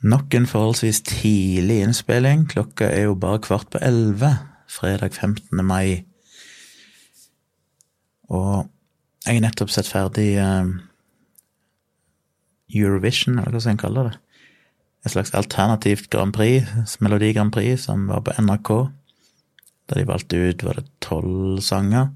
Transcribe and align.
Nok 0.00 0.34
en 0.34 0.46
forholdsvis 0.48 1.02
tidlig 1.04 1.82
innspilling. 1.84 2.46
Klokka 2.48 2.86
er 2.88 3.10
jo 3.10 3.18
bare 3.20 3.42
kvart 3.44 3.68
på 3.72 3.80
elleve 3.84 4.30
fredag 4.70 5.12
15. 5.12 5.64
mai. 5.66 6.06
Og 8.32 8.64
jeg 9.26 9.36
har 9.36 9.44
nettopp 9.44 9.72
sett 9.74 9.90
ferdig 9.90 10.30
uh, 10.40 10.70
Eurovision, 12.72 13.36
eller 13.38 13.52
hva 13.52 13.60
skal 13.60 13.76
en 13.76 13.82
kaller 13.82 14.08
det. 14.08 14.16
Et 15.04 15.12
slags 15.12 15.34
alternativt 15.36 16.08
Grand 16.12 16.32
Prix, 16.32 16.96
Melodi 17.00 17.34
Grand 17.36 17.52
Prix, 17.52 17.84
som 17.84 18.08
var 18.08 18.24
på 18.24 18.32
NRK. 18.40 18.72
Der 19.90 20.00
de 20.00 20.08
valgte 20.08 20.40
ut, 20.40 20.64
var 20.64 20.80
det 20.80 20.88
tolv 21.04 21.60
sanger 21.60 22.08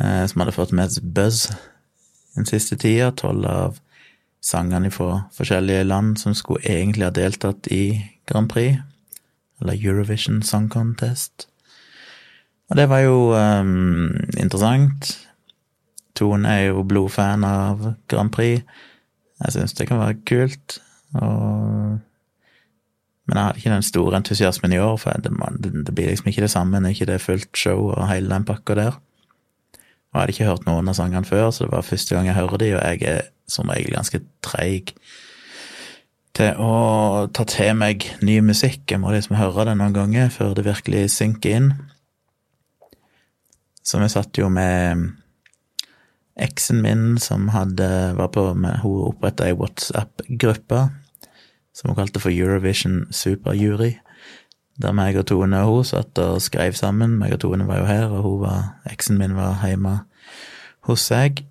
uh, 0.00 0.24
som 0.24 0.40
hadde 0.40 0.56
fått 0.56 0.72
mest 0.72 1.04
buzz 1.04 1.50
den 2.32 2.48
siste 2.48 2.80
tida. 2.80 3.12
Tolv 3.12 3.44
av 3.44 3.82
sangene 4.42 4.90
fra 4.90 5.24
forskjellige 5.36 5.86
land 5.86 6.16
som 6.20 6.34
skulle 6.34 6.64
egentlig 6.66 7.06
ha 7.06 7.14
deltatt 7.14 7.68
i 7.70 8.02
Grand 8.26 8.50
Prix, 8.50 8.80
eller 9.60 9.78
Eurovision 9.78 10.42
Song 10.42 10.68
Contest. 10.70 11.46
Og 12.70 12.76
det 12.76 12.88
var 12.88 13.04
jo 13.04 13.34
um, 13.36 14.10
interessant. 14.40 15.12
Tone 16.16 16.48
er 16.48 16.70
jo 16.70 16.86
blodfan 16.88 17.44
av 17.44 17.92
Grand 18.08 18.32
Prix. 18.32 18.64
Jeg 19.42 19.54
syns 19.54 19.76
det 19.76 19.88
kan 19.90 20.00
være 20.00 20.22
kult. 20.26 20.80
Og 21.20 22.00
men 23.22 23.38
jeg 23.38 23.44
hadde 23.46 23.60
ikke 23.62 23.70
den 23.70 23.84
store 23.86 24.18
entusiasmen 24.18 24.72
i 24.74 24.78
år, 24.82 24.96
for 24.98 25.14
det, 25.22 25.30
det, 25.86 25.94
blir 25.94 26.10
liksom 26.10 26.26
ikke 26.28 26.42
det 26.42 26.50
samme 26.50 26.80
når 26.82 26.92
ikke 26.92 27.06
det 27.06 27.14
er 27.14 27.22
fullt 27.22 27.56
show 27.56 27.92
og 27.92 28.08
hele 28.10 28.28
den 28.28 28.44
pakka 28.44 28.74
der. 28.74 28.96
Og 30.12 30.18
jeg 30.18 30.20
hadde 30.20 30.34
ikke 30.36 30.48
hørt 30.50 30.66
noen 30.68 30.90
av 30.92 30.96
sangene 30.98 31.24
før, 31.24 31.50
så 31.50 31.64
det 31.64 31.72
var 31.72 31.86
første 31.88 32.14
gang 32.14 32.26
jeg 32.28 32.36
hører 32.36 32.60
de, 32.60 32.72
og 32.76 32.82
jeg 32.84 33.06
er 33.08 33.22
som 33.48 33.70
regel 33.72 33.94
ganske 33.96 34.20
treig 34.44 34.92
til 36.36 36.60
å 36.60 36.74
ta 37.32 37.46
til 37.48 37.72
meg 37.76 38.04
ny 38.24 38.38
musikk. 38.44 38.84
Jeg 38.90 39.00
må 39.00 39.12
liksom 39.12 39.38
høre 39.40 39.66
det 39.68 39.76
noen 39.80 39.96
ganger 39.96 40.28
før 40.32 40.54
det 40.56 40.66
virkelig 40.68 41.06
synker 41.16 41.56
inn. 41.56 41.72
Så 43.82 44.00
vi 44.00 44.08
satt 44.12 44.38
jo 44.38 44.48
med 44.52 45.08
eksen 46.40 46.80
min 46.84 47.18
som 47.20 47.48
hadde, 47.52 47.88
var 48.16 48.30
på 48.32 48.46
med, 48.54 48.80
Hun 48.84 49.08
oppretta 49.10 49.48
ei 49.48 49.56
WhatsApp-gruppe 49.56 50.86
som 51.72 51.90
hun 51.90 51.96
kalte 51.96 52.20
for 52.20 52.32
Eurovision 52.32 53.06
Superjury. 53.12 53.96
Der 54.80 54.94
meg 54.96 55.18
og 55.20 55.26
Tone 55.28 55.58
og 55.66 55.74
hun 55.74 55.84
satt 55.84 56.18
og 56.22 56.40
skrev 56.42 56.72
sammen. 56.78 57.18
Meg 57.20 57.34
og 57.36 57.42
Tone 57.44 57.66
var 57.68 57.82
jo 57.82 57.88
her, 57.88 58.06
og 58.08 58.22
hun 58.24 58.40
var, 58.46 58.60
eksen 58.88 59.18
min 59.20 59.36
var 59.36 59.60
hjemme 59.66 59.98
hos 60.88 61.08
seg. 61.10 61.44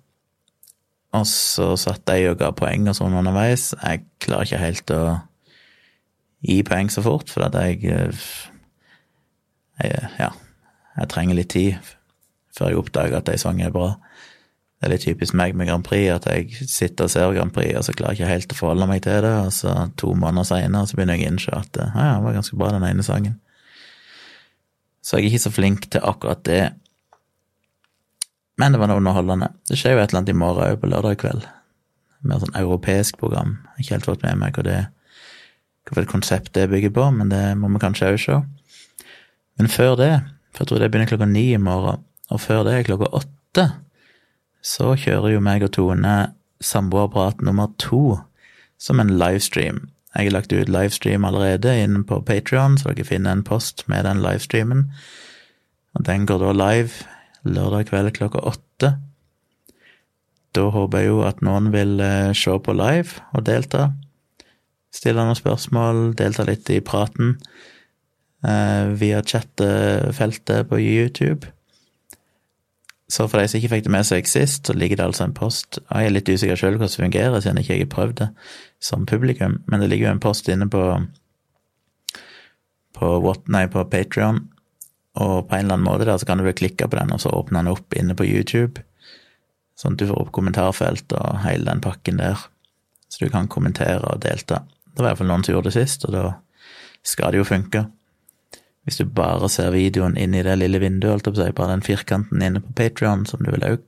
Og 1.12 1.26
så 1.28 1.74
satt 1.76 2.08
jeg 2.08 2.32
og 2.32 2.40
ga 2.40 2.50
poeng 2.56 2.88
og 2.90 2.96
sånn 2.98 3.14
underveis. 3.14 3.70
Jeg 3.78 4.02
klarer 4.24 4.48
ikke 4.48 4.62
helt 4.64 4.94
å 4.96 5.02
gi 6.42 6.62
poeng 6.66 6.90
så 6.90 7.04
fort, 7.04 7.30
for 7.30 7.46
at 7.46 7.58
jeg, 7.60 7.84
jeg 7.84 8.16
Ja, 10.18 10.30
jeg 10.96 11.08
trenger 11.10 11.34
litt 11.38 11.52
tid 11.54 11.78
før 12.52 12.68
jeg 12.68 12.78
oppdager 12.82 13.16
at 13.18 13.30
ei 13.32 13.38
sang 13.40 13.62
er 13.64 13.72
bra. 13.72 13.94
Det 14.82 14.88
er 14.88 14.90
litt 14.96 15.04
typisk 15.06 15.36
meg 15.38 15.52
med 15.54 15.68
Grand 15.68 15.84
Prix, 15.86 16.08
at 16.10 16.24
jeg 16.26 16.66
sitter 16.66 17.06
og 17.06 17.10
ser 17.12 17.32
Grand 17.36 17.52
Prix, 17.54 17.70
og 17.78 17.84
så 17.86 17.92
klarer 17.94 18.16
jeg 18.16 18.24
ikke 18.24 18.32
helt 18.32 18.54
å 18.54 18.56
forholde 18.58 18.88
meg 18.90 19.04
til 19.04 19.20
det, 19.22 19.30
og 19.44 19.52
så 19.54 19.74
to 20.00 20.08
måneder 20.18 20.48
seinere 20.48 20.88
så 20.90 20.96
begynner 20.98 21.20
jeg 21.20 21.28
å 21.28 21.30
innse 21.30 21.52
at 21.54 21.78
ja, 21.78 22.06
det 22.16 22.24
var 22.24 22.34
ganske 22.34 22.58
bra, 22.58 22.70
den 22.74 22.86
ene 22.88 23.04
sangen. 23.06 23.36
Så 25.06 25.20
jeg 25.20 25.28
er 25.28 25.30
ikke 25.30 25.44
så 25.44 25.52
flink 25.54 25.86
til 25.94 26.02
akkurat 26.02 26.42
det. 26.50 26.64
Men 28.58 28.74
det 28.74 28.80
var 28.82 28.90
noe 28.90 28.98
underholdende. 28.98 29.52
Det 29.70 29.78
skjer 29.78 29.94
jo 29.94 30.02
et 30.02 30.10
eller 30.10 30.24
annet 30.24 30.34
i 30.34 30.40
morgen 30.42 30.66
òg, 30.66 30.80
på 30.82 30.90
lørdag 30.90 31.20
kveld. 31.22 31.46
Mer 32.26 32.42
sånn 32.42 32.58
europeisk 32.58 33.22
program. 33.22 33.54
Jeg 33.62 33.70
har 33.70 33.86
ikke 33.86 33.96
helt 34.00 34.10
fått 34.10 34.26
med 34.26 34.42
meg 34.42 34.58
hva 34.58 34.66
det 34.66 34.80
hva 35.90 36.04
konsept 36.10 36.52
det 36.58 36.68
bygger 36.74 36.90
på, 36.94 37.06
men 37.14 37.30
det 37.30 37.44
må 37.58 37.70
vi 37.70 37.82
kanskje 37.82 38.10
òg 38.12 38.20
se. 38.22 38.42
Men 39.58 39.70
før 39.70 39.94
det, 39.98 40.12
for 40.50 40.64
jeg 40.64 40.70
tror 40.70 40.82
det 40.82 40.90
begynner 40.90 41.10
klokka 41.10 41.30
ni 41.30 41.48
i 41.54 41.62
morgen, 41.62 42.02
og 42.34 42.42
før 42.42 42.66
det 42.66 42.76
er 42.76 42.86
klokka 42.90 43.10
åtte, 43.18 43.66
så 44.62 44.94
kjører 44.98 45.34
jo 45.34 45.42
meg 45.42 45.64
og 45.66 45.72
Tone 45.74 46.16
samboerprat 46.62 47.42
nummer 47.42 47.72
to 47.82 48.20
som 48.80 49.02
en 49.02 49.10
livestream. 49.18 49.88
Jeg 50.14 50.28
har 50.28 50.36
lagt 50.36 50.52
ut 50.52 50.70
livestream 50.70 51.24
allerede 51.24 51.72
inne 51.82 52.04
på 52.06 52.20
Patrion, 52.26 52.76
så 52.78 52.92
dere 52.92 53.08
finner 53.08 53.32
en 53.32 53.46
post 53.46 53.86
med 53.88 54.04
den 54.06 54.20
livestreamen. 54.22 54.86
Og 55.96 56.04
den 56.06 56.26
går 56.28 56.42
da 56.42 56.52
live 56.56 57.06
lørdag 57.42 57.88
kveld 57.90 58.12
klokka 58.18 58.42
åtte. 58.52 58.94
Da 60.52 60.68
håper 60.68 61.00
jeg 61.00 61.08
jo 61.08 61.22
at 61.24 61.40
noen 61.44 61.70
vil 61.72 62.00
eh, 62.04 62.32
se 62.36 62.52
på 62.60 62.74
live 62.76 63.22
og 63.32 63.46
delta. 63.48 63.88
Stille 64.92 65.24
noen 65.24 65.38
spørsmål, 65.38 66.12
delta 66.18 66.44
litt 66.44 66.68
i 66.70 66.82
praten 66.84 67.38
eh, 68.44 68.92
via 69.00 69.22
chattefeltet 69.24 70.68
på 70.68 70.80
YouTube. 70.82 71.48
Så 73.12 73.26
for 73.28 73.42
de 73.42 73.48
som 73.50 73.58
ikke 73.58 73.74
fikk 73.74 73.84
det 73.84 73.92
med 73.92 74.06
seg 74.08 74.28
sist, 74.30 74.68
så 74.68 74.76
ligger 74.76 74.96
det 74.98 75.08
altså 75.10 75.26
en 75.26 75.34
post. 75.36 75.82
Jeg 75.84 76.08
er 76.08 76.14
litt 76.14 76.30
usikker 76.32 76.56
sjøl 76.56 76.78
hvordan 76.78 76.88
det 76.88 77.02
fungerer, 77.02 77.42
siden 77.44 77.60
jeg 77.60 77.68
ikke 77.68 77.82
har 77.82 77.90
prøvd 77.96 78.14
det 78.22 78.28
som 78.82 79.04
publikum, 79.08 79.58
men 79.68 79.82
det 79.82 79.90
ligger 79.92 80.08
jo 80.08 80.14
en 80.16 80.24
post 80.24 80.48
inne 80.52 80.68
på 80.72 80.86
på, 82.92 83.08
what, 83.24 83.44
nei, 83.50 83.66
på 83.72 83.82
Patrion 83.90 84.44
og 85.18 85.48
på 85.48 85.56
en 85.56 85.64
eller 85.66 85.76
annen 85.76 85.84
måte 85.84 86.06
der 86.08 86.20
så 86.20 86.28
kan 86.28 86.40
du 86.40 86.46
vel 86.46 86.56
klikke 86.56 86.88
på 86.88 86.96
den, 86.96 87.12
og 87.12 87.20
så 87.20 87.32
åpne 87.34 87.60
den 87.60 87.72
opp 87.72 87.96
inne 87.98 88.16
på 88.16 88.24
YouTube. 88.24 88.84
Sånn 89.76 89.96
at 89.96 90.00
du 90.00 90.08
får 90.08 90.20
opp 90.22 90.30
kommentarfelt 90.36 91.12
og 91.18 91.42
hele 91.44 91.68
den 91.68 91.82
pakken 91.84 92.20
der, 92.20 92.40
så 93.12 93.24
du 93.24 93.32
kan 93.32 93.50
kommentere 93.52 94.06
og 94.08 94.22
delta. 94.24 94.62
Det 94.92 95.00
var 95.00 95.10
i 95.10 95.10
hvert 95.10 95.20
fall 95.20 95.30
noen 95.32 95.44
som 95.44 95.56
gjorde 95.56 95.72
det 95.72 95.76
sist, 95.76 96.06
og 96.08 96.16
da 96.16 96.24
skal 97.04 97.34
det 97.34 97.42
jo 97.42 97.48
funke. 97.48 97.84
Hvis 98.82 98.98
du 98.98 99.06
bare 99.06 99.48
ser 99.52 99.70
videoen 99.74 100.16
inn 100.18 100.34
i 100.34 100.42
det 100.42 100.56
lille 100.58 100.80
vinduet, 100.82 101.12
holdt 101.12 101.28
jeg 101.30 101.54
på 101.54 101.62
å 101.62 101.62
bare 101.62 101.76
den 101.76 101.84
firkanten 101.86 102.42
inne 102.42 102.62
på 102.62 102.74
Patrion, 102.78 103.26
som 103.28 103.42
du 103.44 103.52
vel 103.52 103.66
òg 103.68 103.82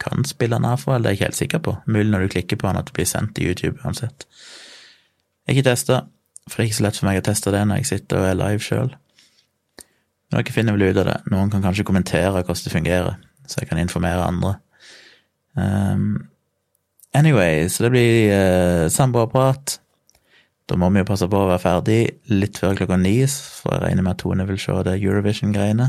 kan 0.00 0.24
spille 0.24 0.56
den 0.56 0.66
av 0.66 0.80
for, 0.80 0.96
eller 0.96 1.10
det 1.10 1.10
er 1.10 1.12
jeg 1.12 1.18
ikke 1.18 1.28
helt 1.28 1.40
sikker 1.40 1.62
på. 1.66 1.76
Mulig 1.86 2.10
når 2.10 2.24
du 2.24 2.32
klikker 2.34 2.58
på 2.58 2.66
den 2.66 2.80
at 2.80 2.88
det 2.88 2.96
blir 2.96 3.06
sendt 3.08 3.34
til 3.36 3.50
YouTube 3.50 3.84
uansett. 3.84 4.24
Jeg 5.44 5.52
har 5.52 5.58
ikke 5.58 5.68
testa, 5.68 6.00
for 6.48 6.56
det 6.56 6.64
er 6.64 6.70
ikke 6.70 6.78
så 6.78 6.86
lett 6.86 6.98
for 7.00 7.10
meg 7.10 7.20
å 7.20 7.26
teste 7.28 7.52
det 7.54 7.62
når 7.68 7.80
jeg 7.82 7.90
sitter 7.90 8.22
og 8.22 8.28
er 8.30 8.40
live 8.40 8.64
sjøl. 8.64 8.90
Dere 10.30 10.54
finner 10.54 10.76
vel 10.76 10.88
ut 10.88 11.00
av 11.02 11.08
det. 11.10 11.18
Noen 11.32 11.50
kan 11.52 11.62
kanskje 11.64 11.86
kommentere 11.86 12.32
hvordan 12.40 12.64
det 12.64 12.74
fungerer, 12.74 13.22
så 13.50 13.60
jeg 13.60 13.70
kan 13.70 13.82
informere 13.82 14.26
andre. 14.26 14.54
Um, 15.58 16.28
anyway, 17.12 17.66
så 17.68 17.84
det 17.84 17.92
blir 17.94 18.18
uh, 18.30 18.88
samboerprat. 18.94 19.80
Da 20.70 20.76
må 20.78 20.86
vi 20.94 21.02
jo 21.02 21.08
passe 21.08 21.26
på 21.26 21.34
å 21.34 21.48
være 21.50 21.62
ferdig 21.64 22.00
litt 22.30 22.60
før 22.62 22.76
klokka 22.78 22.98
ni, 23.00 23.16
for 23.26 23.74
jeg 23.74 23.82
regner 23.82 24.06
med 24.06 24.14
at 24.14 24.20
Tone 24.22 24.46
vil 24.46 24.60
se 24.62 24.76
det 24.86 25.00
Eurovision-greiene. 25.00 25.88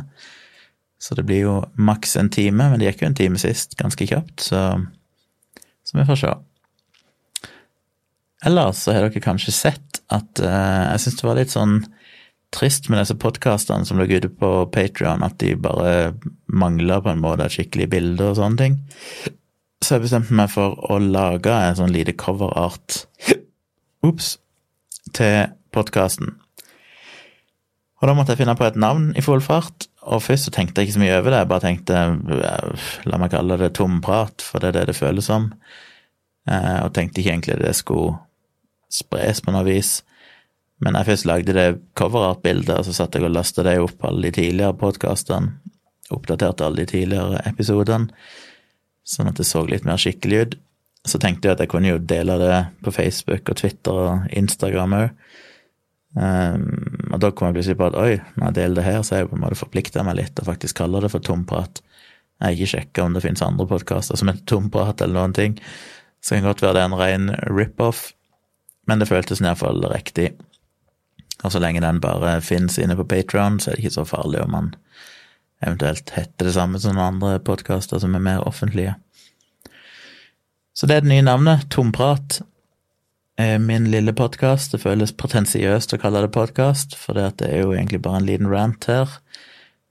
Så 1.01 1.17
det 1.17 1.25
blir 1.29 1.43
jo 1.43 1.55
maks 1.81 2.15
en 2.17 2.31
time, 2.33 2.69
men 2.71 2.81
det 2.81 2.89
gikk 2.89 3.03
jo 3.03 3.09
en 3.11 3.17
time 3.17 3.41
sist, 3.41 3.77
ganske 3.77 4.05
kjapt, 4.09 4.47
så, 4.49 4.63
så 5.85 5.97
vi 5.97 6.05
får 6.09 6.19
se. 6.23 6.33
Ellers 8.49 8.81
så 8.81 8.95
har 8.95 9.05
dere 9.05 9.21
kanskje 9.21 9.53
sett 9.53 10.01
at 10.09 10.41
uh, 10.41 10.93
jeg 10.95 11.03
syns 11.03 11.19
det 11.19 11.27
var 11.27 11.37
litt 11.37 11.53
sånn 11.53 11.75
trist 12.51 12.89
med 12.89 12.99
disse 12.99 13.15
podkastene 13.21 13.85
som 13.87 14.01
lå 14.01 14.09
ute 14.09 14.31
på 14.33 14.49
Patrion, 14.73 15.23
at 15.23 15.37
de 15.39 15.53
bare 15.61 16.15
mangla 16.51 16.99
på 17.05 17.13
en 17.13 17.21
måte 17.21 17.45
skikkelige 17.45 17.55
skikkelig 17.55 17.91
bilde 17.93 18.31
og 18.31 18.39
sånne 18.41 18.61
ting. 18.65 18.79
Så 19.81 19.95
jeg 19.95 20.05
bestemte 20.05 20.35
meg 20.37 20.51
for 20.53 20.75
å 20.91 20.97
lage 21.01 21.53
en 21.53 21.77
sånn 21.77 21.93
lite 21.93 22.17
coverart 22.17 23.05
Ops. 24.05 24.35
Til 25.17 25.51
podkasten. 25.75 26.35
Og 28.01 28.09
da 28.09 28.15
måtte 28.17 28.33
jeg 28.33 28.41
finne 28.41 28.57
på 28.57 28.65
et 28.65 28.79
navn 28.81 29.11
i 29.17 29.21
full 29.21 29.43
fart, 29.45 29.85
og 30.09 30.23
først 30.25 30.47
så 30.47 30.53
tenkte 30.55 30.81
jeg 30.81 30.89
ikke 30.89 30.97
så 30.97 31.03
mye 31.03 31.17
over 31.19 31.29
det, 31.29 31.41
jeg 31.43 31.49
bare 31.51 31.65
tenkte 31.67 31.99
la 33.05 33.19
meg 33.21 33.33
kalle 33.33 33.57
det 33.61 33.75
tomprat, 33.77 34.41
for 34.41 34.61
det 34.61 34.71
er 34.71 34.79
det 34.79 34.87
det 34.89 34.97
føles 34.97 35.27
som, 35.29 35.51
eh, 36.49 36.79
og 36.81 36.93
tenkte 36.95 37.21
ikke 37.21 37.35
egentlig 37.35 37.59
det 37.61 37.75
skulle 37.77 38.17
spres 38.91 39.43
på 39.45 39.53
noe 39.53 39.67
vis. 39.67 39.99
Men 40.81 40.97
jeg 40.97 41.11
først 41.11 41.27
lagde 41.29 41.53
det 41.53 41.67
coverart-bildet, 41.97 42.73
og 42.79 42.87
så 42.87 42.95
satt 42.97 43.15
jeg 43.15 43.27
og 43.27 43.35
lasta 43.35 43.61
det 43.67 43.77
opp 43.83 44.01
alle 44.09 44.27
de 44.27 44.33
tidligere 44.39 44.73
podkastene. 44.81 45.59
Oppdaterte 46.11 46.65
alle 46.65 46.81
de 46.81 46.89
tidligere 46.89 47.43
episodene, 47.47 48.09
sånn 49.05 49.29
at 49.29 49.37
det 49.37 49.45
så 49.47 49.61
litt 49.69 49.85
mer 49.85 50.01
skikkelig 50.01 50.41
ut. 50.41 50.57
Så 51.07 51.17
tenkte 51.17 51.47
jeg 51.47 51.57
at 51.57 51.63
jeg 51.63 51.71
kunne 51.71 51.89
jo 51.89 52.01
dele 52.01 52.35
det 52.37 52.57
på 52.85 52.93
Facebook 52.93 53.49
og 53.49 53.57
Twitter 53.57 54.01
og 54.03 54.27
Instagram 54.37 54.97
òg. 54.99 55.07
Um, 56.11 56.21
ehm, 56.21 57.13
og 57.13 57.21
da 57.23 57.31
kom 57.31 57.47
jeg 57.47 57.55
plutselig 57.55 57.79
på 57.79 57.87
at 57.87 57.97
oi, 57.97 58.19
når 58.35 58.49
jeg 58.49 58.57
deler 58.57 58.77
det 58.77 58.85
her, 58.85 58.99
så 59.01 59.15
er 59.15 59.23
jeg 59.23 59.31
på 59.31 59.37
en 59.37 59.43
måte 59.45 59.57
forplikta 59.57 60.03
meg 60.03 60.19
litt 60.19 60.41
og 60.41 60.49
faktisk 60.49 60.77
kaller 60.81 61.05
det 61.05 61.13
for 61.13 61.23
tomprat. 61.23 61.81
Jeg 62.41 62.45
har 62.45 62.57
ikke 62.57 62.71
sjekka 62.73 63.05
om 63.05 63.15
det 63.15 63.23
finnes 63.23 63.43
andre 63.45 63.67
podkaster 63.69 64.19
som 64.19 64.29
heter 64.29 64.45
tomprat 64.49 65.01
eller 65.01 65.19
noen 65.19 65.35
ting. 65.37 65.57
Så 66.21 66.35
det 66.35 66.41
kan 66.41 66.51
godt 66.51 66.63
være 66.65 66.77
det 66.77 66.83
er 66.83 66.89
en 66.89 66.99
ren 66.99 67.27
rip-off, 67.49 68.11
men 68.89 69.01
det 69.01 69.09
føltes 69.09 69.41
iallfall 69.41 69.81
riktig. 69.89 70.31
Og 71.41 71.53
så 71.53 71.61
lenge 71.61 71.81
den 71.81 72.01
bare 72.01 72.39
finnes 72.45 72.77
inne 72.81 72.97
på 72.97 73.07
Patron, 73.09 73.59
så 73.59 73.71
er 73.71 73.77
det 73.77 73.85
ikke 73.85 73.97
så 73.97 74.05
farlig 74.05 74.41
om 74.43 74.53
man 74.53 74.73
eventuelt 75.61 76.13
heter 76.15 76.47
det 76.47 76.53
samme 76.53 76.81
som 76.81 76.99
andre 77.01 77.39
podkaster 77.39 78.01
som 78.01 78.17
er 78.17 78.25
mer 78.25 78.45
offentlige. 78.49 78.95
Så 80.73 80.87
det 80.87 80.95
er 80.95 81.03
det 81.03 81.11
nye 81.11 81.25
navnet. 81.25 81.67
Tomprat. 81.69 82.41
er 83.41 83.57
min 83.59 83.89
lille 83.91 84.13
podkast. 84.13 84.71
Det 84.71 84.83
føles 84.83 85.13
pretensiøst 85.17 85.95
å 85.95 85.99
kalle 85.99 86.21
det 86.21 86.33
podkast, 86.35 86.93
for 86.99 87.17
det 87.17 87.47
er 87.47 87.63
jo 87.63 87.71
egentlig 87.73 88.01
bare 88.03 88.21
en 88.21 88.27
liten 88.27 88.49
rant 88.51 88.85
her. 88.85 89.09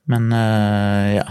Men 0.08 0.30
uh, 0.32 1.08
ja, 1.16 1.26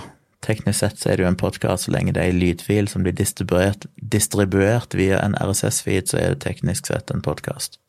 teknisk 0.45 0.79
sett 0.81 0.99
så 0.99 1.09
er 1.09 1.17
det 1.17 1.25
jo 1.25 1.29
en 1.31 1.39
podkast 1.39 1.87
så 1.87 1.93
lenge 1.95 2.13
det 2.15 2.21
er 2.21 2.33
ei 2.33 2.37
lydfil 2.37 2.89
som 2.91 3.05
blir 3.05 3.15
distribuert, 3.15 3.87
distribuert 3.97 4.97
via 4.97 5.21
en 5.23 5.37
RSS-feed, 5.39 6.11
så 6.11 6.19
er 6.19 6.35
det 6.35 6.43
teknisk 6.45 6.91
sett 6.91 7.13
en 7.13 7.23
podkast. 7.25 7.79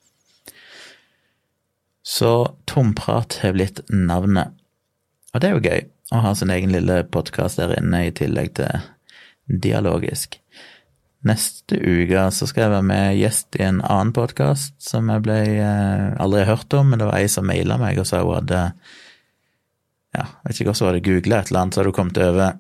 Så 2.07 2.55
Tomprat 2.71 3.41
har 3.43 3.57
blitt 3.57 3.83
navnet. 3.91 4.55
Og 5.35 5.43
det 5.43 5.51
er 5.51 5.57
jo 5.57 5.67
gøy 5.67 5.89
å 6.17 6.23
ha 6.25 6.35
sin 6.35 6.51
egen 6.51 6.73
lille 6.75 7.03
podkast 7.13 7.61
der 7.61 7.77
inne, 7.77 8.07
i 8.07 8.15
tillegg 8.15 8.55
til 8.59 8.87
dialogisk. 9.51 10.41
Neste 11.21 11.77
uke 11.77 12.23
så 12.33 12.47
skal 12.49 12.63
jeg 12.65 12.73
være 12.73 12.87
med 12.89 13.19
gjest 13.19 13.57
i 13.59 13.65
en 13.67 13.83
annen 13.85 14.13
podkast 14.17 14.73
som 14.81 15.11
jeg 15.13 15.21
ble 15.27 15.37
eh, 15.61 16.07
aldri 16.17 16.47
hørt 16.49 16.73
om, 16.79 16.89
men 16.89 17.03
det 17.03 17.11
var 17.11 17.21
ei 17.21 17.29
som 17.29 17.45
maila 17.45 17.77
meg 17.81 18.01
og 18.01 18.09
sa 18.09 18.23
hun 18.25 18.39
hadde 18.39 18.63
Ja, 20.17 20.25
vet 20.47 20.57
ikke 20.57 20.71
hvordan 20.71 20.81
hun 20.81 20.89
hadde 20.89 21.03
googla 21.11 21.43
et 21.43 21.53
eller 21.53 21.61
annet, 21.61 21.77
så 21.77 21.83
hadde 21.83 21.93
hun 21.93 21.99
kommet 21.99 22.23
over 22.25 22.57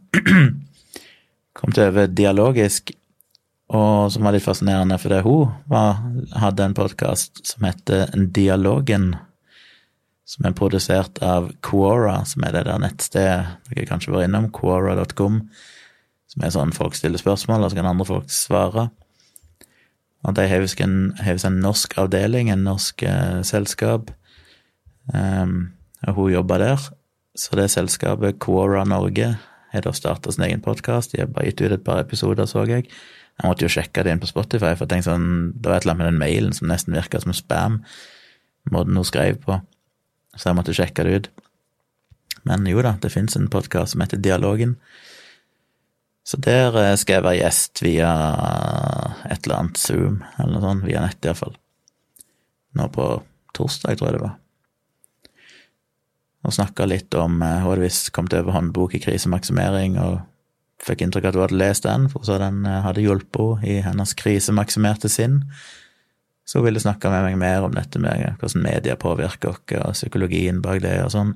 kommet 1.60 1.80
over 1.86 2.12
dialogisk, 2.12 2.92
og 3.72 4.12
som 4.12 4.28
var 4.28 4.36
litt 4.36 4.44
fascinerende, 4.44 5.00
fordi 5.00 5.24
hun 5.24 5.56
var, 5.72 6.04
hadde 6.44 6.68
en 6.68 6.76
podkast 6.76 7.40
som 7.46 7.64
heter 7.64 8.12
Dialogen, 8.36 9.14
som 10.28 10.46
er 10.46 10.56
produsert 10.58 11.18
av 11.24 11.48
Quora, 11.64 12.20
som 12.28 12.44
er 12.44 12.58
det 12.58 12.68
der 12.68 12.84
nettstedet 12.84 13.72
dere 13.72 13.88
kanskje 13.88 14.12
var 14.14 14.28
innom, 14.28 14.52
quora.com 14.52 15.46
som 16.30 16.44
er 16.46 16.54
sånn 16.54 16.74
folk 16.76 16.96
stiller 16.98 17.20
spørsmål, 17.20 17.64
og 17.64 17.72
så 17.72 17.80
kan 17.80 17.90
andre 17.90 18.06
folk 18.08 18.30
svare. 18.32 18.88
Og 20.20 20.36
de 20.36 20.46
har 20.50 20.62
visst 20.62 20.80
en, 20.84 21.60
norsk 21.62 21.96
avdeling, 21.98 22.50
en 22.52 22.66
norsk 22.66 23.02
eh, 23.08 23.40
selskap, 23.46 24.10
um, 25.14 25.70
og 26.06 26.18
hun 26.18 26.34
jobber 26.34 26.60
der. 26.62 26.90
Så 27.38 27.56
det 27.56 27.70
selskapet, 27.72 28.38
Quora 28.42 28.84
Norge, 28.84 29.32
har 29.70 29.86
da 29.86 29.92
starta 29.94 30.32
sin 30.34 30.44
egen 30.44 30.62
podkast. 30.62 31.14
De 31.14 31.22
har 31.22 31.30
bare 31.30 31.48
gitt 31.48 31.62
ut 31.62 31.72
et 31.72 31.84
par 31.86 32.02
episoder, 32.02 32.46
så 32.46 32.66
jeg. 32.68 32.88
Jeg 33.40 33.48
måtte 33.48 33.64
jo 33.64 33.72
sjekke 33.72 34.02
det 34.04 34.12
inn 34.12 34.20
på 34.20 34.28
Spotify, 34.28 34.74
for 34.74 34.84
jeg 34.84 34.92
tenkte 34.92 35.14
sånn, 35.14 35.28
det 35.56 35.70
var 35.70 35.78
et 35.78 35.86
eller 35.86 35.94
annet 35.94 36.02
med 36.02 36.10
den 36.10 36.20
mailen 36.20 36.56
som 36.56 36.68
nesten 36.68 36.96
virka 36.96 37.22
som 37.22 37.32
spam, 37.32 37.78
måten 38.70 38.98
hun 38.98 39.06
skrev 39.08 39.38
på. 39.40 39.56
Så 40.36 40.50
jeg 40.50 40.58
måtte 40.58 40.74
sjekke 40.76 41.06
det 41.06 41.14
ut. 41.14 41.30
Men 42.48 42.66
jo 42.68 42.82
da, 42.84 42.96
det 43.00 43.12
fins 43.14 43.36
en 43.38 43.48
podkast 43.52 43.94
som 43.94 44.04
heter 44.04 44.20
Dialogen, 44.20 44.76
så 46.24 46.36
der 46.36 46.76
eh, 46.76 46.96
skal 47.00 47.18
jeg 47.18 47.26
være 47.26 47.40
gjest 47.40 47.82
via 47.84 48.10
et 49.30 49.40
eller 49.44 49.56
annet 49.56 49.80
Zoom, 49.80 50.20
eller 50.36 50.52
noe 50.54 50.64
sånt, 50.64 50.86
via 50.86 51.02
nett 51.04 51.26
iallfall. 51.26 51.56
Nå 52.78 52.86
på 52.94 53.06
torsdag, 53.56 53.98
tror 53.98 54.10
jeg 54.10 54.18
det 54.18 54.24
var. 54.26 54.36
Og 56.46 56.56
snakka 56.56 56.86
litt 56.88 57.14
om 57.18 57.40
eh, 57.44 57.60
Hun 57.60 57.72
hadde 57.72 57.86
visst 57.86 58.12
kommet 58.16 58.36
over 58.36 58.56
håndbok 58.56 58.96
i 58.96 59.02
krisemaksimering, 59.02 59.98
og 60.00 60.20
fikk 60.80 61.04
inntrykk 61.04 61.26
av 61.26 61.30
at 61.32 61.38
hun 61.38 61.46
hadde 61.46 61.60
lest 61.60 61.88
den, 61.88 62.08
for 62.12 62.26
så 62.26 62.38
den 62.40 62.64
eh, 62.68 62.82
hadde 62.84 63.04
hjulpet 63.04 63.64
henne 63.64 63.78
i 63.80 63.84
hennes 63.84 64.16
krisemaksimerte 64.16 65.10
sinn. 65.12 65.42
Så 66.44 66.60
hun 66.60 66.68
ville 66.68 66.82
snakke 66.82 67.10
med 67.12 67.24
meg 67.28 67.40
mer 67.40 67.64
om 67.64 67.74
dette 67.74 68.00
med 68.02 68.36
hvordan 68.40 68.64
media 68.66 68.96
påvirker 69.00 69.54
oss, 69.54 69.64
og 69.72 69.96
psykologien 69.96 70.60
bak 70.64 70.82
det 70.84 70.98
og 71.04 71.12
sånn. 71.14 71.34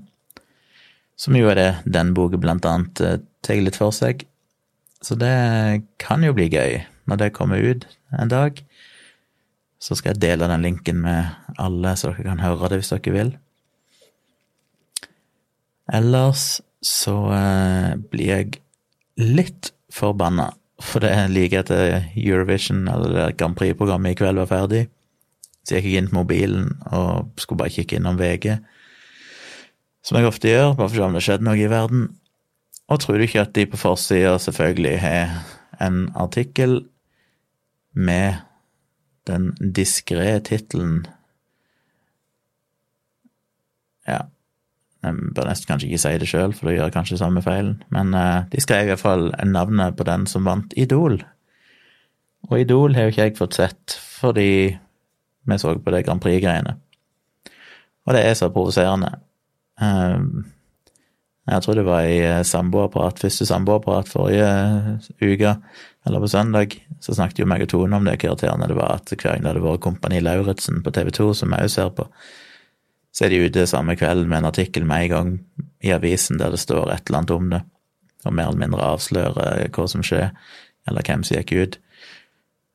Som 1.16 1.36
jo 1.38 1.46
er 1.46 1.58
det 1.58 1.68
den 1.86 2.10
boka 2.16 2.40
blant 2.42 2.66
annet 2.66 3.02
tar 3.44 3.60
litt 3.62 3.78
for 3.78 3.94
seg. 3.94 4.24
Så 5.04 5.16
det 5.20 5.84
kan 6.00 6.24
jo 6.24 6.32
bli 6.36 6.48
gøy 6.48 6.80
når 7.10 7.20
det 7.20 7.34
kommer 7.36 7.60
ut 7.60 7.86
en 8.16 8.32
dag. 8.32 8.58
Så 9.82 9.98
skal 9.98 10.14
jeg 10.14 10.22
dele 10.24 10.48
den 10.48 10.64
linken 10.64 11.02
med 11.04 11.34
alle, 11.60 11.92
så 11.96 12.14
dere 12.14 12.30
kan 12.30 12.44
høre 12.44 12.72
det 12.72 12.80
hvis 12.80 12.92
dere 12.94 13.14
vil. 13.14 13.32
Ellers 15.92 16.62
så 16.84 17.16
eh, 17.36 17.90
blir 18.08 18.30
jeg 18.30 18.60
litt 19.20 19.74
forbanna 19.92 20.54
for 20.82 21.04
det 21.04 21.12
er 21.14 21.30
like 21.30 21.58
etter 21.58 22.08
Eurovision, 22.18 22.88
eller 22.90 23.14
det 23.14 23.36
Grand 23.38 23.56
Prix-programmet 23.56 24.14
i 24.14 24.18
kveld 24.18 24.40
var 24.42 24.50
ferdig. 24.50 24.86
Så 25.64 25.76
jeg 25.76 25.86
gikk 25.86 26.00
inn 26.00 26.10
på 26.10 26.18
mobilen 26.18 26.72
og 26.92 27.30
skulle 27.40 27.62
bare 27.62 27.72
kikke 27.72 27.98
innom 28.00 28.18
VG, 28.20 28.58
som 30.04 30.18
jeg 30.18 30.28
ofte 30.28 30.50
gjør, 30.50 30.74
bare 30.76 30.90
for 30.90 30.92
å 30.92 30.98
se 30.98 31.06
om 31.06 31.14
det 31.16 31.22
skjedde 31.24 31.46
noe 31.46 31.60
i 31.60 31.70
verden. 31.70 32.08
Og 32.88 33.00
tror 33.00 33.16
du 33.16 33.24
ikke 33.24 33.44
at 33.44 33.54
de 33.56 33.66
på 33.66 33.80
forsida 33.80 34.36
selvfølgelig 34.38 34.98
har 35.00 35.38
en 35.80 36.08
artikkel 36.14 36.82
med 37.92 38.42
den 39.26 39.52
diskré 39.76 40.38
tittelen 40.44 41.06
Ja, 44.04 44.18
jeg 45.00 45.14
bør 45.36 45.48
nesten 45.48 45.68
kanskje 45.68 45.88
ikke 45.88 46.00
si 46.02 46.10
det 46.20 46.28
sjøl, 46.28 46.52
for 46.52 46.68
da 46.68 46.74
gjør 46.74 46.88
jeg 46.90 46.94
kanskje 46.96 47.20
samme 47.20 47.40
feilen, 47.44 47.78
men 47.94 48.12
uh, 48.12 48.44
de 48.52 48.60
skrev 48.60 48.90
iallfall 48.90 49.30
navnet 49.48 49.96
på 49.96 50.04
den 50.04 50.26
som 50.28 50.44
vant 50.44 50.74
Idol. 50.76 51.22
Og 52.50 52.60
Idol 52.60 52.96
har 52.96 53.06
jo 53.06 53.14
ikke 53.14 53.22
jeg 53.22 53.36
fått 53.38 53.56
sett, 53.56 53.96
fordi 54.20 54.48
vi 55.44 55.58
så 55.60 55.72
på 55.80 55.94
det 55.94 56.04
Grand 56.04 56.20
Prix-greiene. 56.20 56.76
Og 58.04 58.16
det 58.16 58.26
er 58.28 58.36
så 58.36 58.50
provoserende. 58.52 59.14
Uh, 59.80 60.44
jeg 61.44 61.64
tror 61.64 61.76
det 61.76 61.84
var 61.84 62.06
i 62.08 62.20
samboerapparat, 62.48 63.20
første 63.20 63.44
samboerapparat 63.48 64.08
forrige 64.08 64.46
eh, 64.48 65.10
uke, 65.20 65.56
eller 66.06 66.22
på 66.22 66.30
søndag, 66.32 66.78
så 67.00 67.16
snakket 67.16 67.42
jo 67.42 67.48
meg 67.48 67.66
og 67.66 67.68
Tone 67.72 67.96
om 67.96 68.08
det, 68.08 68.16
hvor 68.16 68.32
irriterende 68.32 68.68
det 68.70 68.78
var 68.78 68.96
at 68.96 69.12
hver 69.12 69.36
gang 69.36 69.44
det 69.44 69.64
vært 69.64 69.82
Kompani 69.84 70.22
Lauritzen 70.24 70.80
på 70.84 70.92
TV 70.96 71.12
2, 71.12 71.28
som 71.36 71.52
jeg 71.52 71.68
òg 71.68 71.74
ser 71.74 71.92
på, 71.96 72.08
så 73.14 73.26
er 73.26 73.32
de 73.32 73.44
ute 73.44 73.66
samme 73.70 73.94
kveld 73.96 74.24
med 74.26 74.40
en 74.40 74.50
artikkel 74.50 74.88
med 74.88 75.04
en 75.04 75.12
gang 75.12 75.30
i 75.84 75.92
avisen 75.94 76.40
der 76.40 76.50
det 76.54 76.62
står 76.62 76.90
et 76.90 77.06
eller 77.06 77.20
annet 77.20 77.36
om 77.36 77.52
det, 77.52 77.62
og 78.24 78.34
mer 78.34 78.48
eller 78.48 78.62
mindre 78.64 78.88
avslører 78.94 79.68
hva 79.68 79.86
som 79.90 80.02
skjer, 80.04 80.32
eller 80.88 81.04
hvem 81.04 81.22
som 81.24 81.36
gikk 81.38 81.52
ut. 81.54 81.78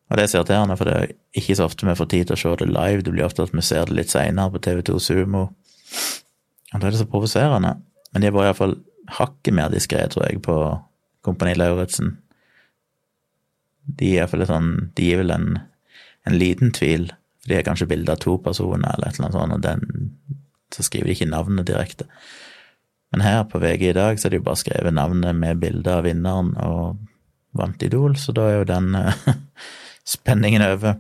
Og 0.10 0.18
det 0.18 0.24
er 0.24 0.32
så 0.32 0.40
irriterende, 0.40 0.78
for 0.78 0.90
det 0.90 0.96
er 0.96 1.12
ikke 1.42 1.58
så 1.58 1.66
ofte 1.66 1.90
vi 1.90 1.98
får 1.98 2.10
tid 2.14 2.30
til 2.30 2.38
å 2.38 2.42
se 2.42 2.56
det 2.62 2.70
live, 2.70 3.04
det 3.06 3.14
blir 3.14 3.26
ofte 3.26 3.46
at 3.46 3.54
vi 3.54 3.66
ser 3.66 3.90
det 3.90 3.98
litt 3.98 4.14
seinere 4.14 4.54
på 4.54 4.62
TV2 4.66 5.02
Sumo. 5.02 5.44
Og 6.70 6.78
da 6.78 6.86
er 6.86 6.94
det 6.94 7.02
så 7.02 7.10
provoserende. 7.10 7.76
Men 8.14 8.26
de 8.26 8.32
var 8.34 8.50
iallfall 8.50 8.78
hakket 9.20 9.56
mer 9.58 9.72
diskré, 9.74 10.06
tror 10.10 10.28
jeg, 10.28 10.42
på 10.46 10.56
Kompani 11.26 11.56
Lauritzen. 11.58 12.16
De 13.90 14.14
er 14.14 14.22
iallfall 14.22 14.46
sånn 14.50 14.70
De 14.98 15.08
gir 15.08 15.22
vel 15.24 15.34
en, 15.34 15.58
en, 16.28 16.38
liten 16.38 16.74
tvil, 16.76 17.10
for 17.42 17.52
de 17.52 17.58
har 17.58 17.66
kanskje 17.68 17.90
bilde 17.90 18.14
av 18.14 18.22
to 18.24 18.38
personer 18.44 18.94
eller 18.94 19.10
et 19.10 19.20
eller 19.20 19.30
annet 19.30 19.40
sånt, 19.40 19.58
og 19.58 19.66
den, 19.66 20.40
så 20.76 20.86
skriver 20.86 21.10
de 21.10 21.18
ikke 21.18 21.32
navnet 21.32 21.70
direkte. 21.70 22.10
Men 23.10 23.26
her 23.26 23.44
på 23.50 23.62
VG 23.62 23.88
i 23.90 23.98
dag 23.98 24.20
så 24.20 24.28
er 24.28 24.36
de 24.36 24.42
jo 24.42 24.46
bare 24.46 24.62
skrevet 24.62 24.94
navnet 24.94 25.38
med 25.38 25.62
bilde 25.62 25.94
av 25.94 26.06
vinneren 26.06 26.52
og 26.62 27.00
vant 27.58 27.82
Idol, 27.84 28.14
så 28.22 28.36
da 28.38 28.46
er 28.46 28.60
jo 28.60 28.68
den 28.70 28.94
spenningen 30.16 30.66
over. 30.66 31.00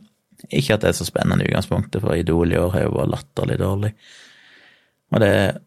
Ikke 0.50 0.76
at 0.76 0.82
det 0.82 0.94
er 0.94 0.98
så 0.98 1.06
spennende 1.06 1.46
i 1.46 1.52
utgangspunktet, 1.52 2.02
for 2.02 2.18
Idol 2.18 2.54
i 2.54 2.58
år 2.58 2.74
har 2.74 2.88
jo 2.88 2.96
vært 2.96 3.14
latterlig 3.14 3.60
dårlig. 3.62 3.92
Og 5.14 5.22
det 5.22 5.30
er 5.36 5.60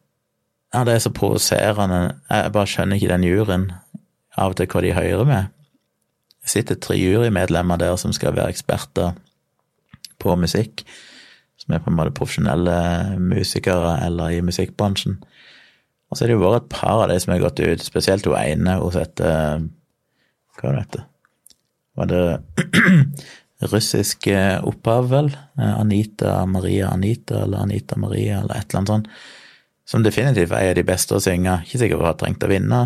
ja, 0.73 0.85
det 0.85 0.95
er 0.95 1.03
så 1.05 1.13
provoserende. 1.13 2.15
Jeg 2.31 2.53
bare 2.53 2.69
skjønner 2.71 2.97
ikke 2.97 3.11
den 3.13 3.27
juryen, 3.27 3.67
av 4.41 4.55
og 4.55 4.57
til 4.57 4.71
hva 4.73 4.81
de 4.85 4.95
hører 4.97 5.27
med. 5.29 5.51
Det 6.43 6.51
sitter 6.55 6.79
tre 6.81 6.97
jurymedlemmer 6.97 7.79
der 7.79 7.99
som 8.01 8.15
skal 8.17 8.35
være 8.37 8.55
eksperter 8.55 9.13
på 10.23 10.37
musikk, 10.39 10.87
som 11.61 11.75
er 11.75 11.83
på 11.83 11.93
en 11.93 11.99
måte 11.99 12.15
profesjonelle 12.17 13.19
musikere 13.21 13.99
eller 14.07 14.39
i 14.39 14.41
musikkbransjen. 14.45 15.21
Og 16.11 16.17
så 16.17 16.25
er 16.25 16.33
det 16.33 16.39
jo 16.39 16.43
vært 16.43 16.65
et 16.65 16.73
par 16.73 17.05
av 17.05 17.13
de 17.13 17.19
som 17.21 17.35
har 17.35 17.45
gått 17.45 17.61
ut, 17.61 17.85
spesielt 17.85 18.27
hun 18.29 18.37
ene 18.41 18.79
hun 18.81 18.97
heter 18.97 19.69
Hva 20.59 20.73
var 20.73 20.83
det? 20.97 21.05
Var 21.97 22.11
det 22.11 22.25
russisk 23.73 24.29
opphav, 24.33 25.09
vel? 25.13 25.31
Anita 25.57 26.43
Maria 26.49 26.91
Anita, 26.93 27.45
eller 27.45 27.65
Anita 27.65 28.01
Maria, 28.01 28.41
eller 28.41 28.57
et 28.57 28.69
eller 28.69 28.83
annet 28.83 28.95
sånt 28.97 29.15
som 29.89 30.05
definitivt 30.05 30.55
er 30.57 30.77
de 30.77 30.85
beste 30.87 31.17
å 31.17 31.23
synge. 31.23 31.61
Ikke 31.67 31.81
sikkert 31.81 32.03
hun 32.03 32.09
har 32.09 32.19
trengt 32.21 32.45
å 32.45 32.51
vinne, 32.51 32.83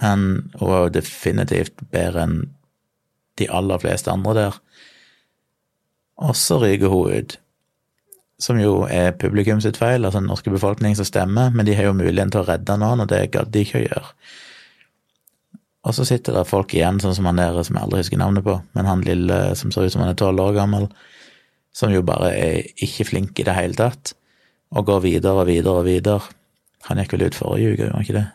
men 0.00 0.26
hun 0.58 0.72
er 0.72 0.82
jo 0.86 0.96
definitivt 0.96 1.84
bedre 1.92 2.24
enn 2.26 2.40
de 3.40 3.48
aller 3.52 3.80
fleste 3.80 4.12
andre 4.12 4.36
der. 4.36 4.58
Og 6.20 6.36
så 6.36 6.58
ryker 6.60 6.92
hun 6.92 7.16
ut, 7.16 7.38
som 8.40 8.60
jo 8.60 8.86
er 8.88 9.12
publikum 9.20 9.60
sitt 9.60 9.76
feil, 9.80 10.04
altså 10.04 10.20
den 10.20 10.30
norske 10.30 10.52
befolkning 10.52 10.96
som 10.96 11.08
stemmer, 11.08 11.52
men 11.52 11.68
de 11.68 11.74
har 11.76 11.90
jo 11.90 11.96
muligheten 11.96 12.32
til 12.32 12.42
å 12.42 12.48
redde 12.48 12.76
noen, 12.80 13.04
og 13.04 13.10
det 13.12 13.26
gadd 13.34 13.52
de 13.52 13.64
ikke 13.64 13.80
å 13.80 13.84
gjøre. 13.84 14.14
Og 15.88 15.96
så 15.96 16.04
sitter 16.08 16.36
det 16.36 16.48
folk 16.48 16.72
igjen, 16.76 17.00
sånn 17.00 17.16
som 17.16 17.28
han 17.28 17.40
der 17.40 17.56
som 17.64 17.76
jeg 17.76 17.84
aldri 17.84 18.02
husker 18.02 18.20
navnet 18.20 18.44
på, 18.44 18.58
men 18.76 18.88
han 18.88 19.04
lille 19.04 19.38
som 19.56 19.72
ser 19.72 19.88
ut 19.88 19.94
som 19.94 20.04
han 20.04 20.12
er 20.12 20.18
tolv 20.20 20.42
år 20.44 20.56
gammel, 20.56 20.88
som 21.76 21.92
jo 21.92 22.02
bare 22.04 22.32
er 22.36 22.84
ikke 22.84 23.06
flink 23.12 23.40
i 23.40 23.46
det 23.46 23.56
hele 23.56 23.78
tatt 23.78 24.14
og 24.70 24.86
går 24.86 25.02
videre 25.06 25.42
og 25.42 25.48
videre 25.50 25.82
og 25.82 25.88
videre. 25.88 26.36
Han 26.88 27.00
gikk 27.00 27.16
vel 27.16 27.26
ut 27.28 27.38
forrige 27.38 27.72
uke, 27.72 27.82
gjorde 27.82 27.96
han 27.96 28.06
ikke 28.06 28.18
det? 28.18 28.26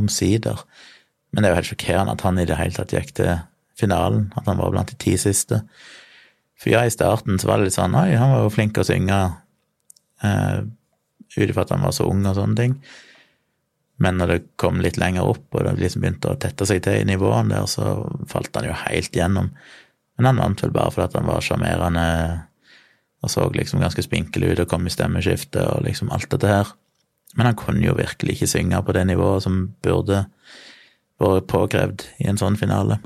Omsider. 0.00 0.64
Men 1.30 1.42
det 1.42 1.48
er 1.48 1.54
jo 1.54 1.60
helt 1.60 1.70
sjokkerende 1.70 2.16
at 2.16 2.24
han 2.26 2.40
i 2.40 2.46
det 2.48 2.58
hele 2.58 2.76
tatt 2.76 2.94
gikk 2.94 3.14
til 3.18 3.36
finalen, 3.78 4.28
at 4.36 4.48
han 4.50 4.58
var 4.60 4.72
blant 4.74 4.90
de 4.92 4.98
ti 5.00 5.14
siste. 5.20 5.62
For 6.60 6.72
ja, 6.74 6.82
i 6.84 6.92
starten 6.92 7.38
så 7.40 7.48
var 7.48 7.60
det 7.60 7.70
litt 7.70 7.78
sånn 7.78 7.96
Oi, 7.96 8.10
han 8.18 8.34
var 8.34 8.44
jo 8.44 8.52
flink 8.52 8.74
til 8.76 8.84
å 8.84 8.88
synge, 8.90 9.20
uh, 10.24 10.58
ut 11.36 11.46
ifra 11.46 11.64
at 11.64 11.72
han 11.72 11.86
var 11.86 11.94
så 11.96 12.08
ung 12.10 12.26
og 12.26 12.36
sånne 12.36 12.58
ting. 12.58 12.74
Men 14.00 14.16
når 14.16 14.32
det 14.32 14.40
kom 14.60 14.80
litt 14.80 14.98
lenger 15.00 15.28
opp, 15.28 15.46
og 15.54 15.64
det 15.64 15.76
liksom 15.78 16.02
begynte 16.02 16.32
å 16.32 16.38
tette 16.40 16.66
seg 16.68 16.82
til 16.84 17.02
i 17.02 17.08
nivåene 17.08 17.52
der, 17.52 17.68
så 17.68 18.00
falt 18.28 18.56
han 18.56 18.68
jo 18.68 18.76
helt 18.86 19.16
gjennom. 19.16 19.50
Men 20.16 20.28
han 20.28 20.40
vant 20.40 20.62
vel 20.64 20.72
bare 20.74 20.92
fordi 20.92 21.20
han 21.20 21.28
var 21.28 21.44
sjarmerende 21.44 22.06
og 23.20 23.30
så 23.30 23.46
liksom 23.52 23.82
ganske 23.82 24.02
spinkel 24.04 24.46
ut 24.48 24.62
og 24.62 24.68
kom 24.70 24.86
i 24.88 24.92
stemmeskiftet 24.92 25.62
og 25.62 25.84
liksom 25.84 26.12
alt 26.14 26.30
dette 26.32 26.48
her. 26.48 26.72
Men 27.36 27.50
han 27.50 27.58
kunne 27.58 27.84
jo 27.84 27.94
virkelig 27.98 28.38
ikke 28.38 28.50
synge 28.50 28.82
på 28.82 28.94
det 28.96 29.06
nivået 29.06 29.44
som 29.44 29.62
burde 29.84 30.24
vært 31.20 31.48
påkrevd 31.52 32.06
i 32.24 32.28
en 32.32 32.40
sånn 32.40 32.56
finale. 32.58 32.98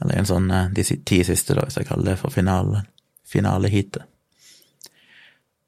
Eller 0.00 0.20
en 0.20 0.28
sånn 0.28 0.50
eh, 0.50 0.70
de 0.72 0.84
ti 0.84 1.20
siste, 1.26 1.56
da, 1.58 1.66
hvis 1.66 1.78
jeg 1.80 1.88
kaller 1.88 2.12
det 2.12 2.20
for 2.20 2.32
finale, 2.32 2.84
finaleheatet. 3.28 4.06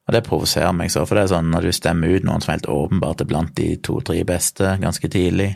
Og 0.08 0.14
det 0.16 0.24
provoserer 0.26 0.72
meg 0.74 0.90
så, 0.90 1.04
for 1.06 1.14
det 1.14 1.26
er 1.26 1.34
sånn 1.36 1.52
når 1.52 1.68
du 1.68 1.74
stemmer 1.76 2.10
ut 2.10 2.24
noen 2.26 2.42
som 2.42 2.54
helt 2.54 2.70
åpenbart 2.70 3.20
er 3.22 3.28
blant 3.30 3.52
de 3.58 3.74
to-tre 3.84 4.22
beste 4.26 4.72
ganske 4.82 5.10
tidlig, 5.12 5.52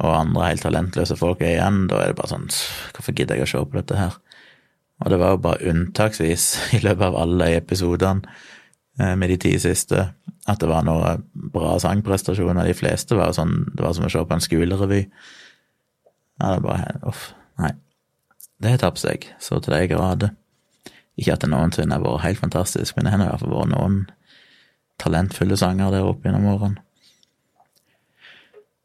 og 0.00 0.14
andre 0.16 0.46
helt 0.46 0.64
talentløse 0.64 1.16
folk 1.20 1.42
er 1.44 1.58
igjen, 1.58 1.82
da 1.90 1.98
er 2.00 2.12
det 2.12 2.16
bare 2.16 2.30
sånn 2.30 2.46
Hvorfor 2.48 3.12
gidder 3.12 3.36
jeg 3.36 3.44
å 3.44 3.50
se 3.50 3.60
på 3.60 3.76
dette 3.76 3.98
her? 3.98 4.14
Og 5.00 5.12
det 5.12 5.18
var 5.20 5.34
jo 5.34 5.42
bare 5.44 5.72
unntaksvis 5.72 6.46
i 6.76 6.82
løpet 6.84 7.06
av 7.08 7.18
alle 7.22 7.52
episodene 7.56 8.24
eh, 9.00 9.14
med 9.16 9.32
de 9.32 9.38
ti 9.40 9.54
siste 9.62 10.10
at 10.48 10.60
det 10.60 10.70
var 10.70 10.86
noen 10.86 11.24
bra 11.52 11.76
sangprestasjoner. 11.82 12.66
De 12.66 12.76
fleste 12.76 13.16
var 13.18 13.30
jo 13.30 13.38
sånn 13.40 13.54
Det 13.74 13.84
var 13.84 13.94
som 13.96 14.08
å 14.08 14.12
se 14.12 14.24
på 14.24 14.36
en 14.36 14.44
skolerevy. 14.44 15.04
Ja, 16.40 16.52
det 16.52 16.56
er 16.56 16.64
bare 16.64 16.94
Uff. 17.08 17.30
Nei. 17.60 17.74
Det 18.60 18.74
har 18.74 18.80
tapt 18.82 19.00
seg 19.00 19.26
så 19.40 19.60
til 19.60 19.76
de 19.76 19.88
grader. 19.92 20.34
Ikke 21.20 21.34
at 21.36 21.44
det 21.44 21.50
noensinne 21.52 21.96
har 21.96 22.04
vært 22.04 22.24
helt 22.24 22.40
fantastisk, 22.40 22.96
men 22.96 23.06
det 23.06 23.12
har 23.12 23.22
i 23.24 23.28
hvert 23.28 23.42
fall 23.42 23.56
vært 23.56 23.72
noen 23.74 23.98
talentfulle 25.00 25.56
sanger 25.60 25.92
der 25.94 26.08
oppe 26.08 26.28
gjennom 26.28 26.48
årene. 26.54 26.84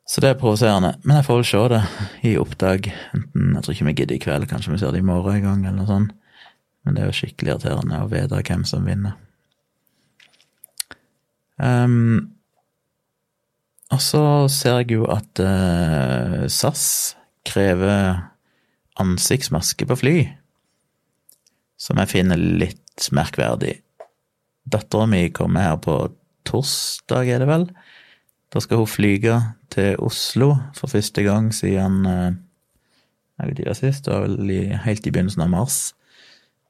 Så 0.05 0.21
det 0.21 0.29
er 0.29 0.37
provoserende. 0.39 0.93
Men 1.03 1.17
jeg 1.17 1.25
får 1.25 1.39
vel 1.39 1.47
se 1.49 1.63
det 1.73 1.81
i 2.29 2.35
oppdag. 2.37 2.91
Enten, 3.15 3.55
Jeg 3.55 3.63
tror 3.63 3.73
ikke 3.73 3.85
vi 3.85 3.93
gidder 3.93 4.15
i 4.15 4.21
kveld, 4.21 4.47
kanskje 4.47 4.71
vi 4.71 4.77
ser 4.77 4.93
det 4.93 5.01
i 5.01 5.07
morgen 5.07 5.35
en 5.35 5.41
gang, 5.41 5.65
eller 5.65 5.79
noe 5.79 5.89
sånt. 5.89 6.13
Men 6.85 6.95
det 6.95 7.01
er 7.01 7.09
jo 7.09 7.17
skikkelig 7.17 7.55
irriterende 7.55 8.03
å 8.03 8.09
vite 8.11 8.43
hvem 8.45 8.65
som 8.69 8.85
vinner. 8.85 9.17
Um, 11.57 12.35
og 13.89 14.01
så 14.03 14.23
ser 14.51 14.81
jeg 14.83 14.97
jo 14.97 15.07
at 15.09 15.39
uh, 15.41 16.45
SAS 16.51 17.15
krever 17.47 18.19
ansiktsmaske 18.99 19.87
på 19.87 19.97
fly 19.99 20.17
som 21.79 21.99
jeg 22.01 22.11
finner 22.11 22.39
litt 22.39 23.09
merkverdig. 23.15 23.79
Dattera 24.65 25.07
mi 25.09 25.27
kommer 25.35 25.67
her 25.69 25.79
på 25.81 25.97
torsdag, 26.47 27.27
er 27.29 27.43
det 27.43 27.49
vel. 27.49 27.67
Da 28.53 28.61
skal 28.63 28.81
hun 28.81 28.89
flyge 28.89 29.35
til 29.75 29.99
Oslo 30.03 30.53
for 30.77 30.91
første 30.91 31.23
gang 31.25 31.51
siden 31.53 32.05
eh, 32.09 32.33
jeg 33.35 33.49
vet 33.49 33.61
ikke 33.61 33.75
sist, 33.75 34.05
det 34.05 34.13
var 34.13 34.25
vel 34.29 34.51
helt 34.85 35.07
i 35.07 35.11
begynnelsen 35.11 35.43
av 35.43 35.51
mars. 35.51 35.79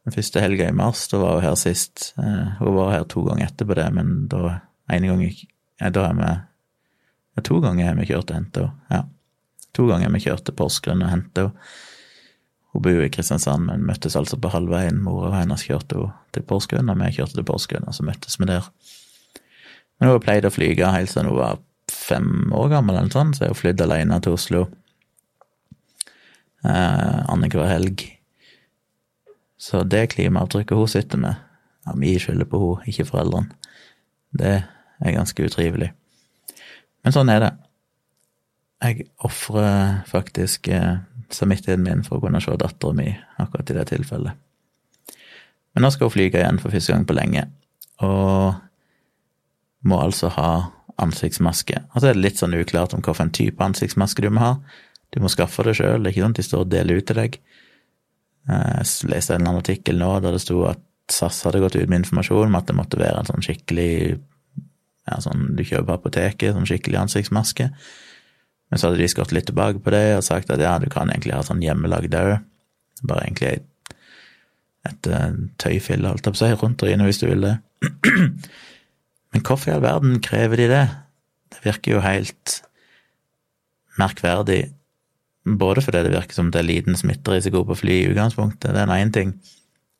Den 0.05 0.13
første 0.13 0.41
helga 0.41 0.69
i 0.69 0.77
mars, 0.77 1.03
da 1.11 1.19
var 1.21 1.37
hun 1.37 1.45
her 1.45 1.57
sist. 1.59 2.11
Eh, 2.21 2.55
hun 2.59 2.77
var 2.77 2.93
her 2.93 3.05
to 3.09 3.21
ganger 3.25 3.47
etterpå 3.47 3.77
det, 3.77 3.85
men 3.93 4.15
da 4.31 4.59
ene 4.93 5.11
gang 5.11 5.23
ja, 5.25 5.89
Da 5.89 6.07
har 6.07 6.13
vi 6.17 6.29
ja, 7.35 7.41
To 7.43 7.59
ganger 7.59 7.89
har 7.89 7.99
vi 7.99 8.07
kjørt 8.07 8.31
og 8.31 8.35
henta 8.37 8.61
henne. 8.61 8.73
Ja. 8.89 9.03
To 9.75 9.87
ganger 9.89 10.07
har 10.07 10.15
vi 10.15 10.23
kjørt 10.23 10.45
til 10.47 10.55
Porsgrunn 10.55 11.03
og 11.03 11.11
henta 11.11 11.47
henne. 11.47 11.69
Hun 12.75 12.83
bor 12.83 13.05
i 13.05 13.09
Kristiansand, 13.09 13.69
men 13.69 13.85
møttes 13.87 14.17
altså 14.19 14.37
på 14.41 14.51
halvveien. 14.51 14.97
Mora 15.03 15.31
hennes 15.39 15.63
kjørte 15.63 15.95
henne 15.95 16.13
til 16.35 16.43
Porsgrunn, 16.43 16.89
og 16.91 16.99
vi 16.99 17.13
kjørte 17.15 17.37
til 17.37 17.47
Porsgrunn, 17.47 17.87
og 17.87 17.95
så 17.95 18.03
møttes 18.03 18.39
vi 18.39 18.49
der. 18.49 18.67
Men 19.99 20.09
hun 20.09 20.17
har 20.17 20.25
pleid 20.25 20.47
å 20.47 20.51
flyge 20.51 20.91
helt 20.91 21.11
siden 21.11 21.29
hun 21.31 21.39
var 21.39 21.61
fem 22.05 22.51
år 22.53 22.69
gammel, 22.75 22.97
eller 22.99 23.13
sånn, 23.13 23.33
så 23.33 23.45
har 23.45 23.53
hun 23.53 23.59
flydd 23.59 23.81
alene 23.85 24.19
til 24.23 24.35
Oslo 24.37 24.61
eh, 26.65 27.19
annenhver 27.25 27.69
helg. 27.69 28.05
Så 29.57 29.83
det 29.87 30.11
klimaavtrykket 30.13 30.77
hun 30.77 30.91
sitter 30.91 31.21
med, 31.21 31.43
ja, 31.85 31.95
vi 32.01 32.15
skylder 32.21 32.49
på 32.49 32.61
henne, 32.61 32.89
ikke 32.91 33.07
foreldrene. 33.09 33.73
Det 34.35 34.55
er 34.59 35.15
ganske 35.15 35.47
utrivelig. 35.47 35.91
Men 37.05 37.15
sånn 37.15 37.29
er 37.31 37.43
det. 37.43 37.51
Jeg 38.83 39.07
ofrer 39.25 40.01
faktisk 40.09 40.67
eh, 40.73 40.97
samvittigheten 41.33 41.85
min 41.85 42.03
for 42.05 42.19
å 42.19 42.25
kunne 42.25 42.41
se 42.43 42.53
dattera 42.59 42.97
mi 42.97 43.07
akkurat 43.41 43.71
i 43.71 43.77
det 43.77 43.85
tilfellet. 43.93 44.41
Men 45.75 45.83
nå 45.83 45.91
skal 45.91 46.07
hun 46.07 46.15
flyge 46.15 46.39
igjen 46.39 46.59
for 46.61 46.73
første 46.73 46.93
gang 46.93 47.05
på 47.07 47.15
lenge, 47.17 47.45
og 48.05 48.55
må 49.85 49.99
altså 50.01 50.29
ha 50.35 50.49
ansiktsmaske. 51.01 51.81
Og 51.93 52.01
så 52.01 52.09
er 52.09 52.15
det 52.17 52.23
litt 52.23 52.41
sånn 52.41 52.55
uklart 52.55 52.95
om 52.95 53.03
hvilken 53.03 53.33
type 53.35 53.63
ansiktsmaske 53.63 54.23
du 54.23 54.29
må 54.33 54.43
ha. 54.43 54.53
Du 55.13 55.21
må 55.23 55.31
skaffe 55.31 55.63
det 55.67 55.77
sjøl, 55.79 56.01
det 56.03 56.09
er 56.09 56.15
ikke 56.15 56.25
sånn 56.25 56.35
at 56.35 56.39
de 56.39 56.47
står 56.47 56.65
og 56.65 56.71
deler 56.71 56.99
ut 56.99 57.07
til 57.09 57.19
deg. 57.19 57.37
Eh, 58.49 58.71
jeg 58.79 59.11
leste 59.11 59.35
en 59.35 59.41
eller 59.41 59.51
annen 59.51 59.63
artikkel 59.63 59.99
nå 59.99 60.11
der 60.23 60.35
det 60.35 60.43
sto 60.43 60.61
at 60.69 60.81
SAS 61.11 61.43
hadde 61.45 61.61
gått 61.61 61.77
ut 61.77 61.89
med 61.89 62.01
informasjon 62.01 62.49
om 62.49 62.57
at 62.57 62.69
det 62.69 62.77
måtte 62.77 62.99
være 62.99 63.21
en 63.21 63.29
sånn 63.29 63.45
skikkelig 63.45 63.91
ja, 65.05 65.19
sånn 65.21 65.51
du 65.57 65.61
kjøper 65.61 65.87
på 65.91 65.97
apoteket, 65.99 66.55
sånn 66.55 66.67
skikkelig 66.69 67.03
ansiktsmaske. 67.03 67.69
Men 68.71 68.81
så 68.81 68.89
hadde 68.89 69.03
de 69.03 69.09
skått 69.11 69.33
litt 69.35 69.45
tilbake 69.49 69.81
på 69.85 69.93
det 69.93 70.17
og 70.17 70.25
sagt 70.25 70.49
at 70.53 70.63
ja, 70.63 70.77
du 70.81 70.89
kan 70.91 71.11
egentlig 71.13 71.35
ha 71.35 71.43
sånn 71.45 71.61
hjemmelagd 71.61 72.17
òg. 72.17 72.39
Bare 73.05 73.27
egentlig 73.27 73.51
et, 73.59 73.97
et, 74.89 75.11
et 75.13 75.43
tøyfille, 75.61 76.09
holdt 76.09 76.25
jeg 76.25 76.33
på 76.33 76.39
å 76.39 76.41
si, 76.41 76.49
rundt 76.61 76.87
øynene 76.87 77.09
hvis 77.09 77.21
du 77.21 77.27
vil 77.29 77.45
det. 77.45 77.55
Men 79.35 79.43
hvorfor 79.43 79.67
i 79.67 79.73
all 79.75 79.83
verden 79.83 80.21
krever 80.23 80.55
de 80.55 80.69
det? 80.71 80.85
Det 81.51 81.65
virker 81.65 81.97
jo 81.97 82.03
helt 82.05 82.61
merkverdig. 83.99 84.61
Både 85.59 85.81
fordi 85.83 86.05
det 86.05 86.13
virker 86.13 86.37
som 86.37 86.51
det 86.51 86.61
er 86.61 86.69
liten 86.69 86.95
smitterisiko 86.95 87.65
på 87.67 87.75
fly 87.75 87.97
i 87.99 88.07
utgangspunktet, 88.13 88.71
det 88.71 88.79
er 88.79 88.87
en 88.87 88.95
én 88.95 89.11
ting, 89.13 89.35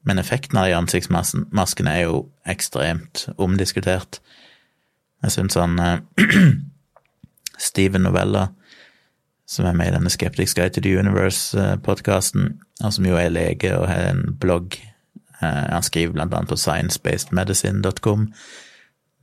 men 0.07 0.21
effekten 0.21 0.57
av 0.57 0.69
de 0.69 0.77
ansiktsmaskene 0.77 1.91
er 1.91 2.07
jo 2.07 2.21
ekstremt 2.47 3.27
omdiskutert. 3.37 4.21
Jeg 5.21 5.35
syns 5.35 5.59
han 5.59 5.75
Steven 7.67 8.07
Novella, 8.07 8.47
som 9.45 9.67
er 9.67 9.75
med 9.77 9.91
i 9.91 9.95
denne 9.97 10.09
Skeptics 10.09 10.55
Guide 10.55 10.77
to 10.77 10.81
the 10.81 10.95
Universe-podkasten, 10.95 12.55
og 12.83 12.93
som 12.95 13.05
jo 13.05 13.19
er 13.19 13.35
lege 13.35 13.75
og 13.77 13.89
har 13.91 14.13
en 14.13 14.37
blogg. 14.39 14.79
Eh, 15.41 15.65
han 15.75 15.83
skriver 15.83 16.15
blant 16.15 16.33
annet 16.33 16.55
på 16.55 16.57
sciencebasedmedicine.com. 16.63 18.31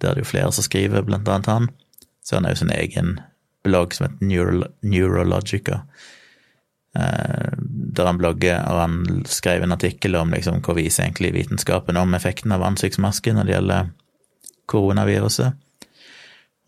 Der 0.02 0.11
er 0.11 0.18
det 0.18 0.26
jo 0.26 0.32
flere 0.32 0.52
som 0.52 0.66
skriver, 0.66 1.04
blant 1.06 1.28
annet 1.30 1.50
han. 1.50 1.71
Så 2.23 2.37
han 2.37 2.47
har 2.47 2.56
jo 2.56 2.62
sin 2.62 2.75
egen 2.75 3.21
blogg 3.62 3.94
som 3.94 4.09
heter 4.09 4.26
Neuro 4.26 4.66
Neurologica. 4.82 5.82
Eh, 6.94 7.52
der 7.97 8.06
han 8.06 8.18
blogger, 8.18 8.61
og 8.68 8.80
han 8.80 9.25
skrev 9.26 9.62
en 9.64 9.73
artikkel 9.73 10.16
om 10.18 10.35
liksom, 10.35 10.61
hva 10.61 10.76
viser 10.76 11.06
egentlig 11.06 11.32
vitenskapen 11.38 11.97
om 11.97 12.14
effekten 12.18 12.52
av 12.52 12.64
ansiktsmaske 12.66 13.32
når 13.32 13.49
det 13.49 13.54
gjelder 13.56 13.92
koronaviruset. 14.68 15.62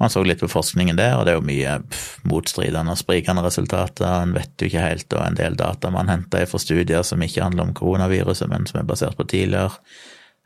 Han 0.02 0.10
så 0.10 0.24
litt 0.26 0.40
på 0.42 0.50
forskningen 0.50 0.96
der, 0.98 1.14
og 1.16 1.24
det 1.24 1.34
er 1.34 1.38
jo 1.38 1.46
mye 1.46 1.74
motstridende 2.26 2.96
og 2.96 2.98
sprikende 2.98 3.44
resultater. 3.44 4.08
En 4.24 4.34
vet 4.34 4.50
jo 4.58 4.66
ikke 4.68 4.82
helt, 4.82 5.06
og 5.14 5.22
en 5.22 5.38
del 5.38 5.58
data 5.60 5.92
man 5.94 6.10
henter 6.10 6.48
fra 6.50 6.58
studier 6.58 7.04
som 7.06 7.22
ikke 7.22 7.44
handler 7.44 7.68
om 7.68 7.76
koronaviruset, 7.78 8.50
men 8.50 8.66
som 8.66 8.80
er 8.80 8.88
basert 8.88 9.16
på 9.16 9.28
tidligere 9.30 9.70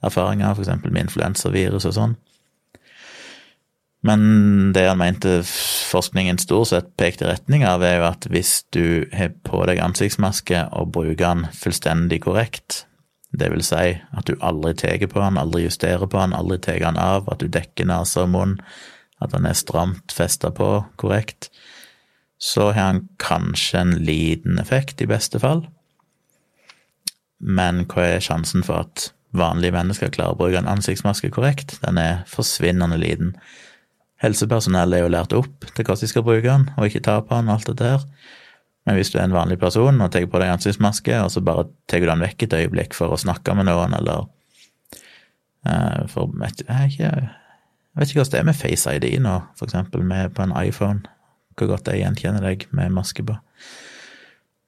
erfaringer, 0.05 0.53
f.eks. 0.53 0.85
med 0.85 1.07
influensavirus 1.07 1.89
og 1.89 1.97
sånn. 1.97 2.19
Men 4.09 4.73
det 4.73 4.87
han 4.89 5.01
mente 5.01 5.43
forskningen 5.45 6.39
stort 6.41 6.71
sett 6.71 6.93
pekte 6.97 7.27
i 7.27 7.33
retning 7.33 7.65
av, 7.69 7.83
er 7.85 7.99
jo 7.99 8.07
at 8.09 8.29
hvis 8.33 8.53
du 8.73 9.09
har 9.13 9.35
på 9.45 9.65
deg 9.69 9.83
ansiktsmaske 9.85 10.63
og 10.79 10.95
bruker 10.95 11.25
den 11.25 11.49
fullstendig 11.53 12.23
korrekt, 12.25 12.85
det 13.37 13.51
vil 13.53 13.65
si 13.67 13.99
at 13.99 14.29
du 14.29 14.39
aldri 14.41 14.73
tar 14.81 15.05
på 15.05 15.21
den, 15.21 15.41
aldri 15.41 15.67
justerer 15.67 16.09
på 16.09 16.21
den, 16.23 16.37
aldri 16.37 16.57
tar 16.65 16.81
den 16.81 17.01
av, 17.01 17.29
at 17.29 17.43
du 17.43 17.51
dekker 17.53 17.89
nese 17.91 18.25
og 18.25 18.33
munn, 18.33 18.57
at 19.21 19.35
den 19.35 19.49
er 19.49 19.59
stramt 19.59 20.15
festa 20.15 20.51
på 20.55 20.71
korrekt, 21.01 21.51
så 22.39 22.71
har 22.71 22.93
han 22.95 23.05
kanskje 23.21 23.83
en 23.83 23.95
liten 24.07 24.63
effekt, 24.63 25.03
i 25.03 25.11
beste 25.11 25.43
fall. 25.43 25.67
Men 27.39 27.85
hva 27.91 28.07
er 28.15 28.25
sjansen 28.25 28.65
for 28.67 28.87
at 28.87 29.11
vanlige 29.37 29.75
mennesker 29.75 30.15
klarer 30.15 30.39
å 30.39 30.41
bruke 30.41 30.63
en 30.63 30.71
ansiktsmaske 30.71 31.31
korrekt? 31.35 31.77
Den 31.83 31.99
er 32.01 32.23
forsvinnende 32.31 32.97
liten. 33.03 33.35
Helsepersonell 34.23 34.97
er 34.97 35.05
jo 35.05 35.11
lært 35.15 35.35
opp 35.37 35.67
til 35.75 35.87
hva 35.87 35.97
de 35.99 36.09
skal 36.11 36.25
bruke 36.27 36.47
den, 36.47 36.67
og 36.77 36.89
ikke 36.89 37.05
ta 37.07 37.21
på 37.23 37.39
den 37.39 37.51
og 37.51 37.59
alt 37.59 37.71
dette 37.71 37.91
her. 37.93 38.07
Men 38.89 38.97
hvis 38.97 39.13
du 39.13 39.19
er 39.19 39.27
en 39.29 39.37
vanlig 39.37 39.59
person 39.61 40.01
og 40.01 40.11
tar 40.15 40.25
på 40.31 40.41
deg 40.41 40.55
ansiktsmaske, 40.55 41.21
og 41.21 41.31
så 41.35 41.43
bare 41.45 41.67
tar 41.91 42.03
du 42.03 42.09
den 42.09 42.25
vekk 42.25 42.47
et 42.47 42.57
øyeblikk 42.63 42.97
for 42.97 43.15
å 43.15 43.21
snakke 43.21 43.55
med 43.59 43.69
noen, 43.69 43.95
eller 43.99 44.25
uh, 45.69 46.07
for 46.11 46.33
jeg, 46.33 46.95
ikke, 46.95 47.11
jeg 47.13 48.01
vet 48.01 48.09
ikke 48.09 48.23
hvordan 48.23 48.35
det 48.35 48.41
er 48.41 48.49
med 48.49 48.59
Face 48.59 48.97
ID 48.97 49.07
nå, 49.23 49.37
for 49.59 49.69
eksempel 49.69 50.07
med 50.09 50.33
på 50.35 50.47
en 50.47 50.57
iPhone, 50.57 51.05
hvor 51.59 51.75
godt 51.75 51.91
jeg 51.93 52.03
gjenkjenner 52.03 52.49
deg 52.49 52.65
med 52.73 52.97
maske 52.97 53.27
på. 53.29 53.37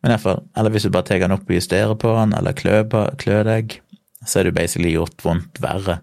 Men 0.00 0.14
iallfall, 0.14 0.45
eller 0.57 0.75
hvis 0.75 0.87
du 0.87 0.92
bare 0.95 1.09
tar 1.09 1.25
den 1.25 1.35
opp 1.35 1.49
og 1.49 1.57
justerer 1.57 1.97
på 1.99 2.12
den, 2.21 2.37
eller 2.37 2.57
klør 2.57 3.49
deg, 3.49 3.80
så 4.26 4.40
er 4.40 4.49
det 4.49 4.57
basically 4.57 4.92
gjort 4.95 5.25
vondt 5.25 5.61
verre. 5.64 6.00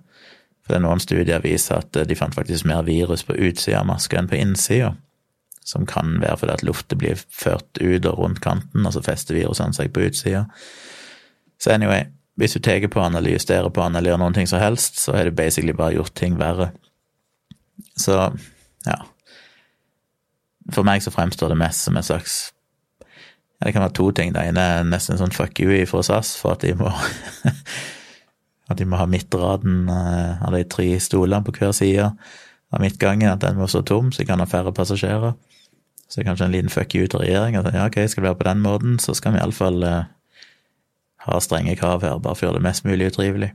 For 0.68 0.76
det 0.76 0.82
er 0.82 0.84
noen 0.84 1.00
studier 1.00 1.40
viser 1.40 1.80
at 1.80 1.96
de 2.10 2.16
fant 2.20 2.36
faktisk 2.36 2.68
mer 2.68 2.84
virus 2.84 3.24
på 3.24 3.38
utsida 3.40 3.80
av 3.80 3.88
maska 3.88 4.20
enn 4.20 4.28
på 4.28 4.36
innsida. 4.36 4.98
Som 5.64 5.88
kan 5.88 6.18
være 6.20 6.42
fordi 6.42 6.56
at 6.58 6.64
luftet 6.68 7.00
blir 7.00 7.16
ført 7.16 7.80
ut 7.80 8.06
og 8.06 8.20
rundt 8.20 8.42
kanten, 8.44 8.84
og 8.84 8.92
så 8.92 9.04
fester 9.04 9.40
virusene 9.40 9.76
seg 9.76 9.94
på 9.96 10.04
utsida. 10.10 10.44
Så 11.56 11.72
anyway, 11.72 12.10
hvis 12.36 12.54
du 12.54 12.60
tar 12.60 12.84
på 12.92 13.02
han 13.02 13.16
eller 13.16 13.32
justerer 13.38 13.72
på 13.72 13.82
han 13.82 13.96
eller 13.96 14.12
gjør 14.12 14.22
noen 14.26 14.36
ting 14.36 14.52
som 14.52 14.60
helst, 14.60 15.00
så 15.00 15.16
er 15.16 15.30
det 15.30 15.38
basically 15.40 15.74
bare 15.74 15.96
gjort 15.96 16.16
ting 16.20 16.36
verre. 16.40 16.74
Så 17.96 18.20
ja. 18.86 19.00
For 20.76 20.84
meg 20.84 21.02
så 21.04 21.16
fremstår 21.16 21.56
det 21.56 21.62
mest 21.64 21.88
som 21.88 21.96
en 21.96 22.04
slags 22.04 22.52
ja, 23.00 23.66
Det 23.66 23.74
kan 23.74 23.86
være 23.88 23.96
to 23.96 24.12
ting. 24.12 24.36
Det 24.36 24.44
ene 24.44 24.60
er 24.62 24.84
nesten 24.84 25.16
en 25.16 25.24
sånn 25.24 25.34
fuck 25.34 25.64
you 25.64 25.80
fra 25.88 26.04
SAS 26.04 26.36
for 26.38 26.58
at 26.58 26.68
de 26.68 26.76
må 26.76 26.92
At 28.68 28.80
de 28.80 28.88
må 28.90 29.00
ha 29.00 29.08
midtraden 29.10 29.88
eh, 29.92 30.44
av 30.44 30.56
de 30.56 30.64
tre 30.68 30.90
stolene 31.04 31.46
på 31.46 31.56
hver 31.56 31.74
side 31.76 32.08
av 32.08 32.84
midtgangen, 32.84 33.30
at 33.32 33.44
den 33.46 33.60
må 33.60 33.70
stå 33.72 33.84
tom, 33.88 34.12
så 34.12 34.22
de 34.22 34.28
kan 34.28 34.44
ha 34.44 34.48
færre 34.50 34.74
passasjerer. 34.76 35.38
Så 36.08 36.20
er 36.20 36.28
kanskje 36.28 36.48
en 36.48 36.56
liten 36.56 36.72
fuck 36.72 36.96
you 36.96 37.08
til 37.08 37.24
regjeringa. 37.24 37.64
Ja, 37.72 37.86
ok, 37.88 38.02
skal 38.08 38.24
det 38.24 38.30
være 38.30 38.42
på 38.42 38.50
den 38.50 38.64
måten, 38.64 38.98
så 39.00 39.16
skal 39.16 39.36
vi 39.36 39.42
iallfall 39.42 39.84
eh, 39.88 40.10
ha 41.28 41.40
strenge 41.44 41.76
krav 41.80 42.04
her, 42.04 42.20
bare 42.20 42.36
for 42.36 42.48
å 42.48 42.50
gjøre 42.50 42.60
det 42.60 42.68
mest 42.68 42.88
mulig 42.88 43.12
utrivelig. 43.12 43.54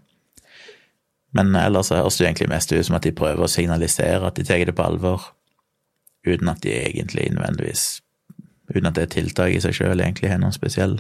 Men 1.33 1.54
ellers 1.57 1.88
så 1.88 2.00
høres 2.00 2.19
det 2.21 2.26
egentlig 2.28 2.52
mest 2.52 2.73
ut 2.73 2.85
som 2.87 2.97
at 2.99 3.07
de 3.07 3.14
prøver 3.16 3.45
å 3.45 3.52
signalisere 3.52 4.28
at 4.28 4.37
de 4.37 4.45
tar 4.49 4.64
det 4.69 4.76
på 4.76 4.85
alvor, 4.85 5.31
uten 6.28 6.49
at 6.52 6.61
de 6.64 6.75
egentlig 6.76 7.31
nødvendigvis 7.33 8.02
uten 8.73 8.88
at 8.88 8.97
det 8.97 9.11
tiltaket 9.12 9.59
i 9.59 9.62
seg 9.64 9.76
sjøl 9.76 10.00
egentlig 10.00 10.31
har 10.31 10.40
noen 10.40 10.54
spesiell 10.54 10.99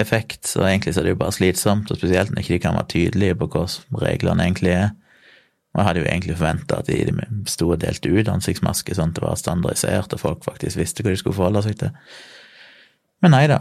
effekt. 0.00 0.46
Så 0.48 0.64
egentlig 0.66 0.94
så 0.94 1.02
er 1.02 1.08
det 1.08 1.16
jo 1.16 1.22
bare 1.24 1.34
slitsomt, 1.34 1.90
og 1.90 1.98
spesielt 1.98 2.32
når 2.32 2.44
ikke 2.44 2.54
de 2.56 2.62
kan 2.62 2.78
være 2.78 2.92
tydelige 2.92 3.38
på 3.40 3.50
hva 3.52 3.66
reglene 4.04 4.46
egentlig 4.46 4.72
er. 4.74 4.88
Og 5.76 5.80
jeg 5.80 5.86
hadde 5.90 6.00
jo 6.00 6.08
egentlig 6.08 6.36
forventa 6.38 6.78
at 6.80 6.88
de 6.88 7.46
sto 7.52 7.68
og 7.68 7.80
delte 7.82 8.08
ut 8.08 8.28
ansiktsmasker 8.32 8.96
sånn 8.96 9.10
at 9.12 9.18
det 9.18 9.24
var 9.26 9.40
standardisert, 9.40 10.14
og 10.16 10.22
folk 10.22 10.44
faktisk 10.46 10.80
visste 10.80 11.04
hva 11.04 11.12
de 11.12 11.20
skulle 11.20 11.36
forholde 11.36 11.64
seg 11.66 11.76
til. 11.82 11.90
Men 13.24 13.36
nei 13.36 13.44
da. 13.52 13.60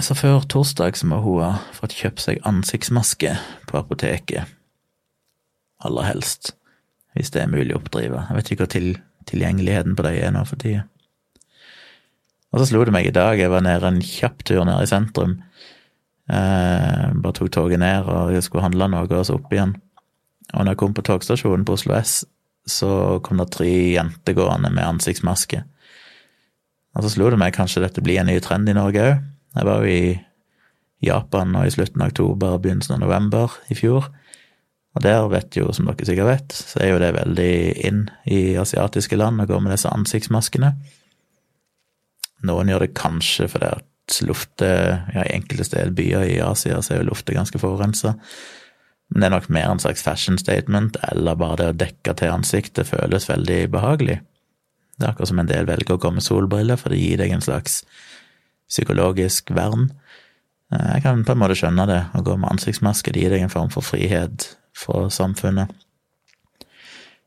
Så 0.00 0.16
før 0.16 0.44
torsdag 0.48 0.96
så 0.96 1.08
må 1.08 1.20
hun 1.24 1.42
ha 1.44 1.50
fått 1.76 1.96
kjøpt 1.96 2.24
seg 2.24 2.40
ansiktsmaske 2.48 3.34
på 3.68 3.78
apoteket. 3.80 4.48
Aller 5.84 6.08
helst. 6.08 6.54
Hvis 7.16 7.32
det 7.32 7.44
er 7.44 7.52
mulig 7.52 7.72
å 7.72 7.80
oppdrive. 7.80 8.26
Jeg 8.28 8.36
vet 8.36 8.50
ikke 8.52 8.64
hva 8.64 8.72
til, 8.72 8.90
tilgjengeligheten 9.28 9.96
på 9.96 10.04
de 10.04 10.18
er 10.20 10.34
nå 10.36 10.44
for 10.48 10.60
tida. 10.60 10.84
Og 12.56 12.62
så 12.62 12.70
slo 12.70 12.86
det 12.88 12.92
meg 12.94 13.04
i 13.04 13.12
dag, 13.12 13.36
jeg 13.36 13.52
var 13.52 13.60
nede 13.60 13.84
en 13.84 13.98
kjapp 14.00 14.40
tur 14.48 14.62
nede 14.64 14.86
i 14.86 14.88
sentrum. 14.88 15.34
Eh, 16.32 17.02
bare 17.20 17.36
tok 17.36 17.50
toget 17.52 17.82
ned 17.82 18.08
og 18.08 18.32
jeg 18.32 18.46
skulle 18.46 18.64
handle 18.64 18.88
noe, 18.94 19.04
og 19.04 19.26
så 19.28 19.36
opp 19.36 19.52
igjen. 19.52 19.74
Og 20.54 20.62
når 20.62 20.72
jeg 20.72 20.80
kom 20.80 20.94
på 20.96 21.04
togstasjonen 21.04 21.66
på 21.68 21.76
Oslo 21.76 21.92
S, 21.98 22.22
så 22.64 23.20
kom 23.20 23.42
det 23.42 23.50
tre 23.52 23.68
jenter 23.68 24.38
gående 24.38 24.72
med 24.72 24.88
ansiktsmaske. 24.88 25.60
Og 26.96 27.04
så 27.04 27.12
slo 27.12 27.28
det 27.28 27.42
meg 27.44 27.52
kanskje 27.52 27.84
dette 27.84 28.00
blir 28.00 28.22
en 28.22 28.30
ny 28.32 28.40
trend 28.40 28.72
i 28.72 28.76
Norge 28.76 29.04
òg. 29.04 29.24
Jeg 29.56 29.68
var 29.68 29.84
jo 29.84 29.92
i 29.92 30.16
Japan 31.04 31.52
nå 31.52 31.62
i 31.64 31.72
slutten 31.72 32.02
av 32.02 32.10
oktober 32.10 32.56
og 32.56 32.62
begynnelsen 32.64 32.96
av 32.96 33.04
november 33.04 33.52
i 33.68 33.76
fjor. 33.76 34.08
Og 34.96 35.04
der 35.04 35.28
vet 35.28 35.56
jo, 35.60 35.68
som 35.76 35.88
dere 35.88 36.08
sikkert 36.08 36.28
vet, 36.30 36.56
så 36.56 36.80
er 36.80 36.94
jo 36.94 37.00
det 37.00 37.12
veldig 37.16 37.52
inn 37.84 38.06
i 38.32 38.56
asiatiske 38.56 39.20
land 39.20 39.44
å 39.44 39.48
gå 39.48 39.60
med 39.60 39.76
disse 39.76 39.92
ansiktsmaskene. 39.92 40.72
Noen 42.44 42.68
gjør 42.68 42.84
det 42.84 42.96
kanskje 42.98 43.48
fordi 43.48 43.70
at 43.78 44.20
luftet 44.22 45.14
ja, 45.14 45.24
I 45.24 45.34
enkelte 45.34 45.64
steder, 45.66 45.94
byer 45.96 46.28
i 46.28 46.38
Asia, 46.44 46.78
så 46.82 46.94
er 46.94 47.00
jo 47.00 47.10
luftet 47.10 47.34
ganske 47.34 47.58
forurensa. 47.58 48.14
Men 49.10 49.22
det 49.22 49.26
er 49.26 49.34
nok 49.34 49.48
mer 49.54 49.70
en 49.70 49.82
slags 49.82 50.02
fashion 50.02 50.38
statement, 50.38 50.98
eller 51.10 51.38
bare 51.38 51.58
det 51.60 51.68
å 51.72 51.78
dekke 51.84 52.14
til 52.18 52.34
ansiktet 52.34 52.90
føles 52.90 53.28
veldig 53.30 53.60
behagelig. 53.74 54.20
Det 54.96 55.04
er 55.04 55.12
akkurat 55.12 55.30
som 55.30 55.42
en 55.42 55.50
del 55.50 55.66
velger 55.68 55.96
å 55.96 56.02
gå 56.02 56.10
med 56.14 56.24
solbriller, 56.24 56.78
for 56.80 56.94
det 56.94 57.00
gir 57.02 57.20
deg 57.20 57.34
en 57.34 57.44
slags 57.44 57.82
psykologisk 58.70 59.52
vern. 59.54 59.90
Eh, 60.72 60.92
jeg 60.96 61.04
kan 61.04 61.24
på 61.26 61.34
en 61.34 61.42
måte 61.42 61.58
skjønne 61.58 61.86
det. 61.90 62.00
Å 62.16 62.22
gå 62.26 62.38
med 62.40 62.56
ansiktsmaske 62.56 63.14
det 63.14 63.24
gir 63.24 63.34
deg 63.36 63.46
en 63.46 63.52
form 63.52 63.70
for 63.74 63.86
frihet 63.86 64.48
fra 64.76 65.06
samfunnet. 65.12 65.70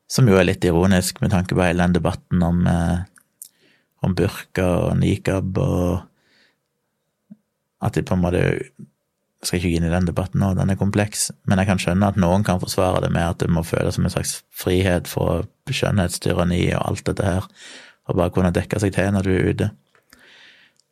Som 0.10 0.27
jo 0.27 0.39
er 0.39 0.47
litt 0.49 0.65
ironisk 0.65 1.21
med 1.21 1.31
tanke 1.36 1.55
på 1.55 1.63
hele 1.63 1.86
den 1.86 1.99
debatten 1.99 2.43
om 2.43 2.65
eh, 2.67 3.05
om 4.05 4.15
burka 4.15 4.67
og 4.89 4.99
nikab 4.99 5.57
og 5.57 6.05
At 7.79 7.95
de 7.95 8.03
på 8.03 8.15
en 8.15 8.23
måte 8.23 8.39
Jeg 8.43 9.47
skal 9.47 9.59
ikke 9.59 9.69
gå 9.69 9.77
inn 9.79 9.88
i 9.88 9.91
den 9.93 10.07
debatten 10.07 10.41
nå, 10.43 10.49
den 10.57 10.69
er 10.69 10.75
kompleks, 10.75 11.29
men 11.47 11.62
jeg 11.62 11.69
kan 11.69 11.79
skjønne 11.79 12.09
at 12.12 12.17
noen 12.19 12.43
kan 12.43 12.59
forsvare 12.59 13.05
det 13.05 13.12
med 13.15 13.23
at 13.23 13.39
det 13.39 13.47
må 13.47 13.63
føles 13.63 13.95
som 13.95 14.03
en 14.03 14.12
slags 14.12 14.41
frihet 14.51 15.07
fra 15.07 15.45
skjønnhetstyranni 15.63 16.65
og 16.73 16.81
alt 16.89 17.05
dette 17.07 17.23
her, 17.23 17.47
og 18.12 18.17
bare 18.19 18.33
kunne 18.35 18.51
dekke 18.51 18.81
seg 18.83 18.91
til 18.97 19.13
når 19.15 19.23
du 19.23 19.31
er 19.31 19.47
ute. 19.47 19.69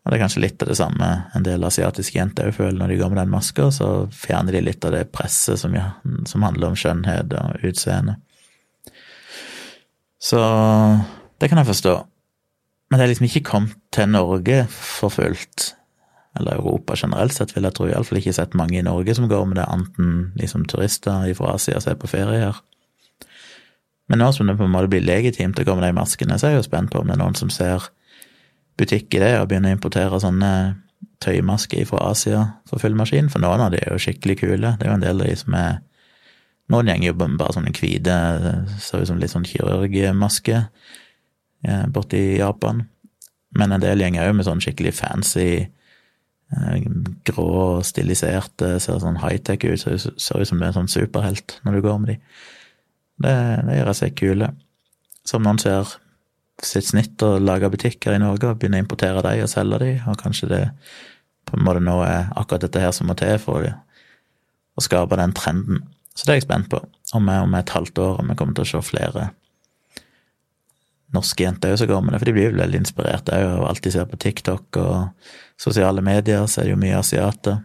Og 0.08 0.14
det 0.14 0.16
er 0.16 0.24
kanskje 0.24 0.46
litt 0.46 0.64
av 0.64 0.70
det 0.72 0.78
samme 0.80 1.08
en 1.36 1.44
del 1.44 1.68
asiatiske 1.68 2.16
jenter 2.16 2.54
føler 2.56 2.80
når 2.80 2.94
de 2.94 3.00
går 3.02 3.12
med 3.12 3.20
den 3.20 3.34
maska, 3.36 3.68
så 3.76 3.88
fjerner 4.16 4.56
de 4.56 4.62
litt 4.64 4.88
av 4.88 4.96
det 4.96 5.10
presset 5.12 5.60
som, 5.60 5.76
som 6.24 6.48
handler 6.48 6.72
om 6.72 6.80
skjønnhet 6.80 7.36
og 7.36 7.68
utseende. 7.68 8.16
Så 10.24 10.40
det 11.36 11.52
kan 11.52 11.60
jeg 11.60 11.68
forstå. 11.74 11.98
Men 12.88 13.00
det 13.00 13.06
er 13.06 13.12
liksom 13.12 13.28
ikke 13.28 13.48
kommet 13.50 13.76
til 13.92 14.08
Norge 14.14 14.62
for 14.72 15.12
fullt. 15.12 15.74
Eller 16.38 16.60
Europa 16.60 16.96
generelt 16.96 17.34
sett, 17.36 17.56
vil 17.56 17.66
jeg 17.68 17.76
tro. 17.76 17.88
Iallfall 17.90 18.22
ikke 18.22 18.36
sett 18.36 18.56
mange 18.56 18.80
i 18.80 18.86
Norge 18.86 19.16
som 19.18 19.28
går 19.30 19.46
med 19.50 19.60
det, 19.60 19.68
enten 19.74 20.32
liksom 20.40 20.66
turister 20.70 21.28
fra 21.36 21.56
Asia 21.58 21.82
som 21.82 21.94
er 21.94 22.00
på 22.00 22.10
ferie 22.12 22.46
her. 22.46 22.62
Men 24.08 24.22
nå 24.24 24.32
som 24.32 24.48
det 24.48 24.56
på 24.56 24.64
en 24.64 24.72
måte 24.72 24.92
blir 24.92 25.04
legitimt 25.04 25.60
å 25.60 25.66
gå 25.68 25.76
med 25.76 25.84
de 25.84 25.96
maskene, 25.98 26.38
så 26.40 26.48
er 26.48 26.56
jeg 26.56 26.62
jo 26.62 26.68
spent 26.70 26.94
på 26.94 27.02
om 27.02 27.10
det 27.10 27.18
er 27.18 27.24
noen 27.24 27.36
som 27.36 27.52
ser 27.52 27.90
butikk 28.80 29.18
i 29.18 29.24
det 29.24 29.34
og 29.42 29.50
begynner 29.50 29.74
å 29.74 29.78
importere 29.78 30.22
sånne 30.22 30.52
tøymasker 31.24 31.84
fra 31.90 32.12
Asia 32.14 32.44
for 32.70 32.80
full 32.80 32.96
maskin, 32.96 33.28
for 33.34 33.44
noen 33.44 33.66
av 33.66 33.74
de 33.74 33.82
er 33.82 33.92
jo 33.92 34.00
skikkelig 34.00 34.38
kule. 34.44 34.76
Det 34.78 34.86
er 34.86 34.94
jo 34.94 34.96
en 35.00 35.04
del 35.04 35.20
av 35.20 35.28
de 35.28 35.36
som 35.44 35.60
er 35.60 35.84
Noen 36.68 36.90
gjenger 36.92 37.14
jo 37.14 37.28
bare 37.40 37.54
sånne 37.56 37.72
hvite, 37.72 38.16
ser 38.84 39.00
ut 39.00 39.08
som 39.08 39.22
litt 39.22 39.32
sånn 39.32 39.46
kirurgmaske 39.48 40.58
borte 41.94 42.18
i 42.20 42.38
Japan. 42.38 42.84
Men 43.58 43.74
en 43.74 43.84
del 43.84 44.04
gjenger 44.04 44.30
òg 44.30 44.38
med 44.38 44.48
sånn 44.48 44.62
skikkelig 44.64 44.94
fancy, 44.98 45.50
eh, 46.54 46.88
grå, 47.28 47.84
stiliserte, 47.88 48.76
ser 48.84 49.00
sånn 49.04 49.22
high-tech 49.24 49.66
ut, 49.66 49.82
ser, 49.82 49.98
ser 49.98 50.42
ut 50.42 50.50
som 50.50 50.62
en 50.62 50.76
sånn 50.76 50.92
superhelt 50.92 51.60
når 51.66 51.78
du 51.78 51.86
går 51.88 52.02
med 52.04 52.14
de. 52.14 52.18
Det, 53.26 53.38
det 53.70 53.80
gjør 53.80 53.94
seg 53.98 54.18
kule. 54.20 54.52
Som 55.28 55.48
noen 55.48 55.60
ser 55.62 55.98
sitt 56.64 56.90
snitt 56.90 57.22
og 57.26 57.42
lager 57.46 57.72
butikker 57.74 58.16
i 58.16 58.22
Norge 58.22 58.50
og 58.50 58.60
begynner 58.60 58.82
å 58.82 58.86
importere 58.86 59.24
de 59.26 59.44
og 59.44 59.52
selge 59.52 59.82
de, 59.84 59.92
og 60.10 60.22
kanskje 60.22 60.50
det 60.52 60.64
på 61.48 61.56
en 61.56 61.64
måte 61.64 61.84
nå 61.84 62.00
er 62.04 62.32
akkurat 62.36 62.66
dette 62.66 62.82
her 62.82 62.94
som 62.96 63.08
må 63.08 63.16
til 63.18 63.38
for 63.40 63.66
å 63.68 64.84
skape 64.84 65.18
den 65.20 65.36
trenden. 65.38 65.86
Så 66.18 66.26
det 66.26 66.34
er 66.34 66.40
jeg 66.42 66.48
spent 66.48 66.70
på, 66.72 66.82
om 67.16 67.30
om 67.30 67.56
et 67.56 67.74
halvt 67.74 68.02
år 68.02 68.22
om 68.22 68.32
jeg 68.32 68.40
kommer 68.40 68.58
til 68.58 68.66
å 68.66 68.72
se 68.72 68.82
flere 68.90 69.30
norske 71.16 71.44
jenter 71.44 71.74
er 71.74 71.90
går 71.90 72.02
med 72.04 72.14
det, 72.14 72.20
for 72.20 72.30
de 72.30 72.36
blir 72.36 72.50
jo 72.50 72.60
veldig 72.60 72.82
inspirert 72.82 73.30
òg 73.32 73.46
av 73.48 73.66
alt 73.70 73.84
de 73.84 73.92
ser 73.94 74.08
på 74.10 74.20
TikTok 74.20 74.80
og 74.82 75.30
sosiale 75.60 76.04
medier, 76.04 76.46
så 76.46 76.62
er 76.62 76.68
det 76.68 76.76
jo 76.76 76.82
mye 76.82 77.00
asiater. 77.00 77.62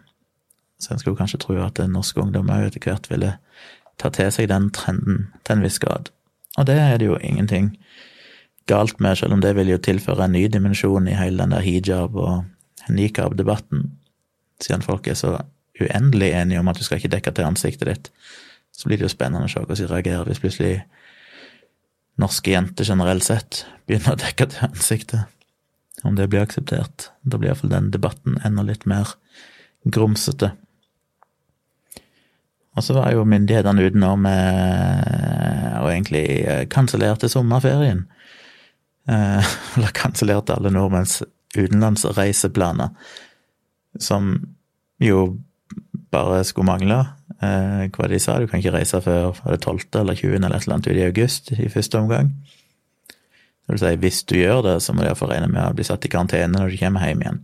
Så 0.78 0.92
en 0.92 1.02
skulle 1.02 1.18
kanskje 1.18 1.40
tro 1.42 1.56
at 1.62 1.80
norsk 1.90 2.18
ungdom 2.22 2.50
òg 2.50 2.68
etter 2.68 2.86
hvert 2.86 3.08
ville 3.10 3.36
ta 4.00 4.10
til 4.14 4.30
seg 4.34 4.50
den 4.50 4.70
trenden 4.74 5.26
til 5.42 5.56
en 5.56 5.64
viss 5.66 5.80
grad. 5.82 6.10
Og 6.58 6.68
det 6.68 6.78
er 6.78 6.98
det 7.00 7.08
jo 7.08 7.18
ingenting 7.18 7.72
galt 8.70 9.00
med, 9.00 9.18
selv 9.18 9.34
om 9.34 9.42
det 9.42 9.54
vil 9.58 9.72
jo 9.72 9.80
tilføre 9.82 10.26
en 10.26 10.36
ny 10.36 10.46
dimensjon 10.52 11.08
i 11.08 11.18
hele 11.18 11.42
den 11.42 11.54
der 11.54 11.64
hijab- 11.64 12.16
og 12.18 12.44
nikab-debatten, 12.88 13.90
siden 14.62 14.82
folk 14.82 15.06
er 15.06 15.18
så 15.18 15.36
uendelig 15.80 16.30
enige 16.30 16.60
om 16.60 16.68
at 16.68 16.78
du 16.78 16.84
skal 16.84 17.00
ikke 17.00 17.10
dekke 17.16 17.32
til 17.34 17.46
ansiktet 17.46 17.88
ditt. 17.88 18.10
Så 18.72 18.88
blir 18.88 18.98
det 18.98 19.06
jo 19.06 19.12
spennende 19.12 19.48
å 19.48 19.50
se 19.50 19.60
hvordan 19.60 19.80
de 19.80 19.90
reagerer 19.90 20.28
hvis 20.28 20.40
plutselig 20.42 20.82
norske 22.20 22.52
jenter 22.52 22.84
generelt 22.84 23.24
sett 23.24 23.64
begynner 23.86 24.16
å 24.16 24.20
dekke 24.20 24.48
til 24.52 24.66
ansiktet. 24.68 25.28
Om 26.02 26.16
det 26.18 26.26
blir 26.32 26.42
akseptert. 26.42 27.10
Da 27.22 27.38
blir 27.38 27.52
iallfall 27.52 27.70
den 27.70 27.92
debatten 27.94 28.40
enda 28.44 28.64
litt 28.66 28.88
mer 28.90 29.14
grumsete. 29.84 30.50
Og 32.72 32.84
så 32.84 32.96
var 32.96 33.12
jo 33.12 33.26
myndighetene 33.28 33.84
ute 33.84 34.00
nå 34.00 34.14
med 34.24 35.78
og 35.82 35.90
egentlig 35.90 36.24
eh, 36.46 36.64
kansellerte 36.72 37.28
sommerferien. 37.30 38.06
Eh, 39.08 39.52
eller 39.76 39.94
kansellerte 39.96 40.56
alle 40.56 40.72
nordmenns 40.72 41.20
utenlandsreiseplaner, 41.56 42.94
som 44.00 44.34
jo 45.02 45.24
bare 46.12 46.42
skulle 46.48 46.70
mangle. 46.70 47.02
Eh, 47.42 47.84
hva 47.90 48.08
de 48.10 48.20
sa, 48.22 48.38
du 48.38 48.46
kan 48.46 48.60
ikke 48.62 48.74
reise 48.76 49.00
før 49.02 49.34
det 49.50 49.62
12. 49.64 49.88
eller 49.98 50.18
20. 50.18 50.36
eller 50.36 50.54
et 50.54 50.66
eller 50.66 50.76
annet 50.76 50.90
ut 50.90 50.98
i 50.98 51.06
august 51.08 51.52
i 51.56 51.70
første 51.72 51.98
omgang. 51.98 52.30
Det 53.62 53.74
vil 53.74 53.82
si, 53.82 53.94
hvis 54.02 54.22
du 54.30 54.36
gjør 54.38 54.62
det, 54.66 54.76
så 54.82 54.94
må 54.94 55.02
du 55.02 55.08
iallfall 55.08 55.32
regne 55.32 55.50
med 55.50 55.64
å 55.64 55.74
bli 55.74 55.86
satt 55.86 56.06
i 56.06 56.10
karantene 56.12 56.52
når 56.54 56.70
du 56.70 56.78
kommer 56.78 57.06
hjem 57.06 57.24
igjen. 57.24 57.40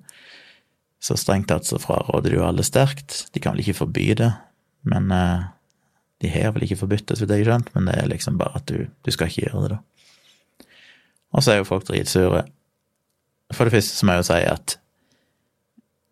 Så 1.02 1.14
strengt 1.18 1.48
tatt 1.50 1.66
så 1.66 1.78
fraråder 1.82 2.30
de 2.30 2.38
jo 2.40 2.46
alle 2.46 2.66
sterkt. 2.66 3.24
De 3.34 3.42
kan 3.42 3.54
vel 3.54 3.62
ikke 3.62 3.80
forby 3.80 4.10
det, 4.18 4.32
men 4.90 5.10
eh, 5.14 5.46
de 6.22 6.30
har 6.34 6.54
vel 6.54 6.66
ikke 6.66 6.80
forbudt 6.82 7.06
det, 7.10 7.18
så 7.18 7.24
vidt 7.24 7.34
jeg 7.34 7.46
har 7.46 7.52
skjønt, 7.52 7.72
men 7.74 7.90
det 7.90 7.96
er 7.98 8.10
liksom 8.10 8.38
bare 8.38 8.58
at 8.58 8.66
du, 8.70 8.86
du 8.86 9.14
skal 9.14 9.30
ikke 9.30 9.46
gjøre 9.46 9.64
det, 9.64 9.78
da. 9.78 9.82
Og 11.36 11.44
så 11.44 11.52
er 11.52 11.58
jo 11.60 11.68
folk 11.68 11.86
dritsure. 11.86 12.44
For 13.54 13.68
det 13.68 13.74
første 13.74 13.98
så 13.98 14.06
må 14.06 14.14
jeg 14.14 14.22
jo 14.22 14.28
si 14.30 14.38
at 14.48 14.78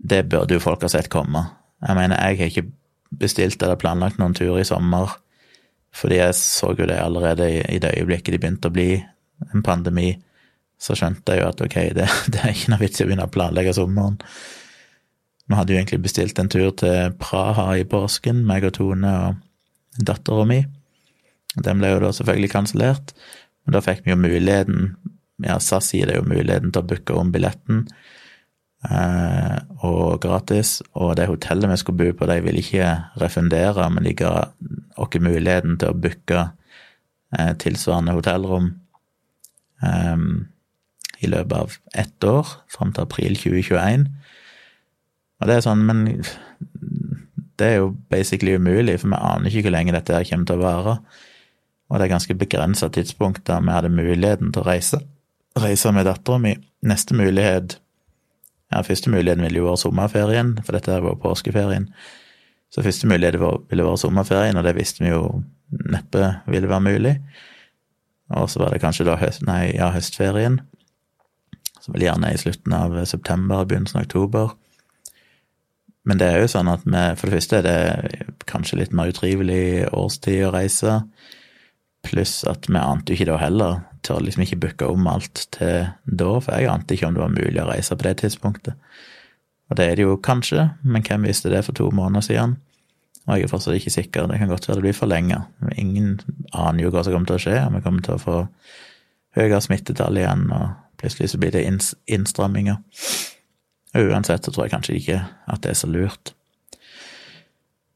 det 0.07 0.27
burde 0.29 0.59
jo 0.59 0.63
folk 0.63 0.83
ha 0.85 0.91
sett 0.93 1.09
komme. 1.13 1.41
Jeg 1.81 1.97
mener, 1.97 2.21
jeg 2.21 2.39
har 2.39 2.51
ikke 2.53 2.67
bestilt 3.11 3.63
eller 3.63 3.79
planlagt 3.81 4.21
noen 4.21 4.35
tur 4.37 4.59
i 4.61 4.67
sommer, 4.67 5.17
fordi 5.97 6.21
jeg 6.21 6.37
så 6.39 6.73
jo 6.77 6.89
det 6.89 6.99
allerede 7.01 7.49
i 7.73 7.81
det 7.81 7.95
øyeblikket 7.97 8.35
de 8.35 8.41
begynte 8.43 8.71
å 8.71 8.75
bli 8.75 8.91
en 9.53 9.65
pandemi. 9.65 10.11
Så 10.77 10.97
skjønte 10.99 11.33
jeg 11.33 11.41
jo 11.41 11.49
at 11.49 11.63
ok, 11.65 11.77
det, 11.97 12.09
det 12.33 12.43
er 12.43 12.53
ikke 12.53 12.75
noe 12.75 12.83
vits 12.83 13.01
i 13.01 13.07
å 13.07 13.09
begynne 13.09 13.29
å 13.29 13.33
planlegge 13.33 13.77
sommeren. 13.77 14.19
Vi 15.47 15.55
hadde 15.55 15.73
jo 15.73 15.79
egentlig 15.79 16.03
bestilt 16.03 16.39
en 16.43 16.51
tur 16.51 16.73
til 16.75 17.15
Praha 17.23 17.71
i 17.79 17.87
påsken, 17.89 18.43
meg 18.49 18.67
og 18.67 18.75
Tone 18.81 19.13
og 19.29 20.03
dattera 20.03 20.45
mi. 20.49 20.65
Den 21.57 21.81
ble 21.81 21.95
jo 21.95 22.01
da 22.03 22.11
selvfølgelig 22.13 22.53
kansellert, 22.53 23.15
men 23.65 23.77
da 23.77 23.83
fikk 23.85 24.05
vi 24.05 24.13
jo 24.15 24.21
muligheten 24.21 24.97
Ja, 25.45 25.59
SAS 25.61 25.91
gir 25.93 26.09
deg 26.09 26.17
jo 26.17 26.25
muligheten 26.25 26.71
til 26.73 26.81
å 26.81 26.89
booke 26.89 27.13
om 27.13 27.29
billetten, 27.29 27.83
og 28.85 30.21
gratis, 30.21 30.83
og 30.95 31.17
det 31.17 31.27
hotellet 31.27 31.71
vi 31.71 31.77
skulle 31.81 31.99
bo 31.99 32.19
på, 32.19 32.27
de 32.31 32.41
ville 32.45 32.63
ikke 32.63 32.91
refundere, 33.21 33.89
men 33.91 34.05
de 34.05 34.15
ga 34.15 34.33
oss 34.97 35.21
muligheten 35.21 35.79
til 35.81 35.91
å 35.91 35.97
booke 35.97 36.43
eh, 37.37 37.53
tilsvarende 37.59 38.15
hotellrom 38.15 38.69
eh, 39.83 40.27
i 41.19 41.31
løpet 41.33 41.57
av 41.57 41.79
ett 41.95 42.25
år, 42.25 42.53
fram 42.71 42.93
til 42.93 43.07
april 43.07 43.37
2021. 43.37 44.07
Og 45.41 45.49
det 45.49 45.57
er 45.57 45.65
sånn, 45.65 45.85
men 45.89 46.05
det 47.57 47.67
er 47.67 47.81
jo 47.81 47.95
basically 48.13 48.57
umulig, 48.57 49.01
for 49.01 49.13
vi 49.13 49.19
aner 49.19 49.51
ikke 49.51 49.69
hvor 49.69 49.77
lenge 49.77 49.97
dette 49.97 50.15
her 50.15 50.29
kommer 50.29 50.49
til 50.49 50.61
å 50.61 50.65
vare. 50.65 50.97
Og 51.87 51.99
det 51.99 52.07
er 52.07 52.15
ganske 52.17 52.37
begrensa 52.39 52.89
tidspunkt 52.93 53.45
der 53.49 53.63
vi 53.65 53.75
hadde 53.75 53.93
muligheten 53.95 54.53
til 54.53 54.65
å 54.65 54.69
reise. 54.69 55.01
Reise 55.57 55.93
med 55.95 56.09
dattera 56.09 56.41
mi. 56.43 56.57
Neste 56.87 57.17
mulighet 57.17 57.79
Ja, 58.73 58.83
første 58.83 59.11
muligheten 59.11 59.45
ville 59.47 59.61
jo 59.61 59.69
være 59.69 59.83
sommerferien, 59.85 60.57
for 60.65 60.75
dette 60.75 60.93
er 60.93 61.05
var 61.05 61.19
påskeferien. 61.23 61.91
Så 62.71 62.83
første 62.83 63.07
mulighet 63.07 63.39
ville 63.71 63.85
være 63.87 63.99
sommerferien, 63.99 64.57
og 64.57 64.65
det 64.67 64.75
visste 64.77 65.05
vi 65.05 65.13
jo 65.13 65.43
neppe 65.71 66.33
ville 66.51 66.69
være 66.69 66.81
mulig. 66.81 67.15
Og 68.35 68.51
så 68.51 68.59
var 68.59 68.75
det 68.75 68.83
kanskje 68.83 69.07
da 69.07 69.17
høst, 69.21 69.45
nei, 69.47 69.77
ja, 69.77 69.93
høstferien, 69.95 70.61
som 71.81 71.95
vel 71.95 72.09
gjerne 72.09 72.33
i 72.35 72.41
slutten 72.41 72.75
av 72.75 72.97
september, 73.07 73.65
begynnelsen 73.65 74.01
av 74.01 74.09
oktober. 74.09 74.57
Men 76.07 76.19
det 76.19 76.27
er 76.31 76.43
jo 76.43 76.51
sånn 76.51 76.71
at 76.71 76.83
vi, 76.87 77.05
for 77.19 77.27
det 77.27 77.39
første 77.39 77.61
er 77.61 77.67
det 77.67 78.47
kanskje 78.51 78.81
litt 78.81 78.95
mer 78.95 79.11
utrivelig 79.15 79.87
årstid 79.95 80.47
å 80.47 80.53
reise, 80.55 81.01
pluss 82.07 82.41
at 82.49 82.69
vi 82.69 82.79
ante 82.81 83.13
jo 83.13 83.19
ikke 83.19 83.31
da 83.31 83.41
heller, 83.41 83.81
tør 84.07 84.23
liksom 84.23 84.45
ikke 84.45 84.61
booke 84.63 84.89
om 84.89 85.09
alt 85.11 85.47
til 85.57 85.89
da, 86.07 86.31
for 86.39 86.55
jeg 86.55 86.71
ante 86.71 86.95
ikke 86.95 87.09
om 87.09 87.17
det 87.17 87.25
var 87.25 87.35
mulig 87.35 87.63
å 87.63 87.69
reise 87.69 87.97
på 87.97 88.07
det 88.07 88.15
tidspunktet. 88.23 88.79
Og 89.67 89.79
det 89.79 89.89
er 89.89 89.99
det 89.99 90.07
jo 90.07 90.17
kanskje, 90.23 90.69
men 90.87 91.05
hvem 91.07 91.27
visste 91.27 91.51
det 91.51 91.65
for 91.67 91.75
to 91.75 91.91
måneder 91.91 92.23
siden? 92.23 92.57
Og 93.27 93.35
jeg 93.35 93.49
er 93.49 93.51
fortsatt 93.51 93.79
ikke 93.81 93.91
sikker, 93.91 94.29
det 94.31 94.39
kan 94.39 94.51
godt 94.51 94.69
være 94.69 94.79
det 94.79 94.85
blir 94.85 94.95
forlenga. 94.95 95.41
Ingen 95.75 96.21
aner 96.55 96.85
jo 96.85 96.93
hva 96.95 97.03
som 97.03 97.17
kommer 97.17 97.33
til 97.33 97.41
å 97.41 97.43
skje, 97.43 97.57
om 97.67 97.75
vi 97.75 97.83
kommer 97.83 98.07
til 98.07 98.15
å 98.15 98.23
få 98.23 98.37
høyere 99.37 99.59
smittetall 99.65 100.21
igjen, 100.21 100.47
og 100.55 101.01
plutselig 101.03 101.33
så 101.33 101.41
blir 101.43 101.57
det 101.57 101.67
innstramminger. 101.67 102.79
Uansett 103.97 104.47
så 104.47 104.55
tror 104.55 104.67
jeg 104.67 104.77
kanskje 104.77 104.99
ikke 105.01 105.21
at 105.27 105.65
det 105.65 105.75
er 105.75 105.81
så 105.83 105.91
lurt. 105.91 106.36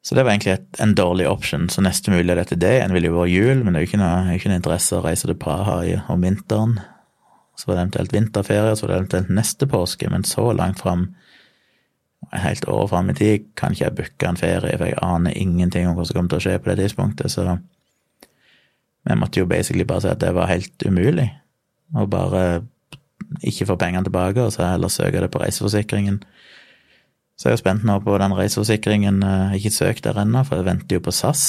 Så 0.03 0.17
det 0.17 0.25
var 0.25 0.33
egentlig 0.33 0.55
et, 0.55 0.69
en 0.81 0.95
dårlig 0.97 1.27
option. 1.29 1.69
Så 1.69 1.83
neste 1.85 2.13
mulighet 2.13 2.47
etter 2.47 2.61
det 2.61 2.73
igjen 2.79 2.95
ville 2.97 3.11
jo 3.11 3.19
vært 3.19 3.35
jul, 3.35 3.65
men 3.65 3.75
det 3.75 3.81
er 3.81 3.85
jo 3.85 3.91
ikke 3.91 4.01
noe, 4.01 4.37
ikke 4.37 4.53
noe 4.53 4.61
interesse 4.63 4.97
å 4.97 5.03
reise 5.05 5.29
til 5.29 5.37
Praha 5.41 5.81
om 6.13 6.25
vinteren. 6.25 6.79
Så 7.59 7.69
var 7.69 7.77
det 7.77 7.83
eventuelt 7.83 8.15
vinterferie, 8.17 8.77
så 8.77 8.87
var 8.87 8.93
det 8.93 9.01
eventuelt 9.03 9.35
neste 9.37 9.69
påske, 9.69 10.09
men 10.09 10.25
så 10.25 10.47
langt 10.57 10.81
fram, 10.81 11.11
helt 12.33 12.65
år 12.69 12.89
fram 12.89 13.13
i 13.13 13.17
tid, 13.19 13.51
kan 13.59 13.77
ikke 13.77 13.85
jeg 13.85 13.97
booke 13.99 14.31
en 14.31 14.41
ferie, 14.41 14.79
for 14.79 14.89
jeg 14.89 15.01
aner 15.05 15.37
ingenting 15.37 15.91
om 15.91 15.99
hva 15.99 16.07
som 16.09 16.17
kommer 16.17 16.33
til 16.33 16.41
å 16.41 16.47
skje 16.47 16.57
på 16.63 16.71
det 16.71 16.79
tidspunktet, 16.81 17.35
så 17.35 17.59
vi 19.05 19.17
måtte 19.17 19.41
jo 19.43 19.49
basically 19.49 19.85
bare 19.89 20.05
si 20.05 20.13
at 20.13 20.21
det 20.23 20.33
var 20.37 20.49
helt 20.49 20.85
umulig. 20.87 21.29
Og 21.97 22.09
bare 22.13 22.63
ikke 23.45 23.67
få 23.69 23.77
pengene 23.81 24.07
tilbake, 24.07 24.45
og 24.45 24.53
så 24.55 24.69
heller 24.69 24.93
søke 24.93 25.21
det 25.21 25.31
på 25.33 25.41
reiseforsikringen. 25.43 26.23
Så 27.41 27.49
jeg 27.49 27.55
er 27.55 27.57
jo 27.57 27.63
spent 27.63 27.85
nå 27.89 27.95
på 28.05 28.19
den 28.21 28.35
reiseforsikringen. 28.37 29.23
Jeg 29.25 29.45
har 29.49 29.55
ikke 29.57 29.73
søkt 29.73 30.05
der 30.05 30.19
ennå, 30.21 30.43
for 30.45 30.61
jeg 30.61 30.67
venter 30.67 30.99
jo 30.99 31.05
på 31.07 31.15
SAS. 31.17 31.45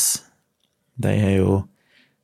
De 0.96 1.12
har 1.20 1.34
jo 1.36 1.58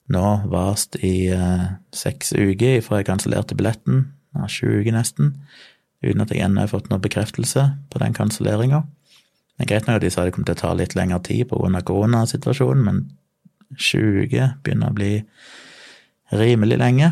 nå 0.08 0.28
vast 0.48 0.96
i 1.04 1.28
eh, 1.36 1.66
seks 1.92 2.32
uker 2.32 2.80
fra 2.86 3.02
jeg 3.02 3.10
kansellerte 3.10 3.58
billetten, 3.60 4.06
ja, 4.38 4.48
sju 4.48 4.80
uker 4.80 4.96
nesten, 4.96 5.34
uten 6.00 6.24
at 6.24 6.32
jeg 6.32 6.46
ennå 6.46 6.64
har 6.64 6.72
fått 6.72 6.88
noen 6.88 7.04
bekreftelse 7.04 7.66
på 7.92 8.00
den 8.00 8.16
kanselleringa. 8.16 8.86
Det 9.58 9.66
er 9.66 9.72
greit 9.74 9.90
nok 9.90 10.00
at 10.00 10.06
de 10.06 10.14
sa 10.16 10.24
det 10.24 10.38
kom 10.38 10.48
til 10.48 10.56
å 10.56 10.62
ta 10.62 10.72
litt 10.78 10.96
lengre 10.96 11.20
tid 11.28 11.50
pga. 11.52 11.84
koronasituasjonen, 11.84 12.88
men 12.88 13.04
sju 13.76 14.24
uker 14.24 14.56
begynner 14.64 14.94
å 14.94 14.96
bli 14.96 15.12
rimelig 16.32 16.80
lenge. 16.80 17.12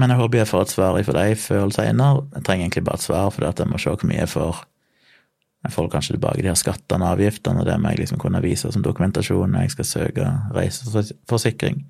Men 0.00 0.14
jeg 0.14 0.22
håper 0.22 0.40
jeg 0.40 0.48
får 0.48 0.64
et 0.64 0.72
svar 0.72 1.02
fra 1.04 1.18
deg 1.20 1.36
før 1.36 1.66
eller 1.66 1.76
senere. 1.76 2.26
Jeg 2.38 2.44
trenger 2.48 2.64
egentlig 2.64 2.86
bare 2.88 2.96
et 3.02 3.08
svar, 3.10 3.28
for 3.28 3.44
jeg 3.44 3.68
må 3.68 3.76
se 3.76 3.92
hvor 3.92 4.08
mye 4.08 4.22
jeg 4.22 4.32
får. 4.38 4.64
Jeg 5.60 5.72
får 5.74 5.88
kanskje 5.92 6.14
tilbake 6.16 6.40
de 6.40 6.48
her 6.48 6.56
skattene 6.56 7.04
og 7.04 7.18
avgiftene, 7.18 7.60
og 7.60 7.68
det 7.68 7.76
må 7.80 7.92
jeg 7.92 8.00
liksom 8.04 8.20
kunne 8.20 8.40
vise 8.40 8.70
som 8.72 8.84
dokumentasjon 8.84 9.50
når 9.52 9.66
jeg 9.66 9.74
skal 9.74 9.88
søke 9.88 10.28
reiseforsikring. 10.56 11.82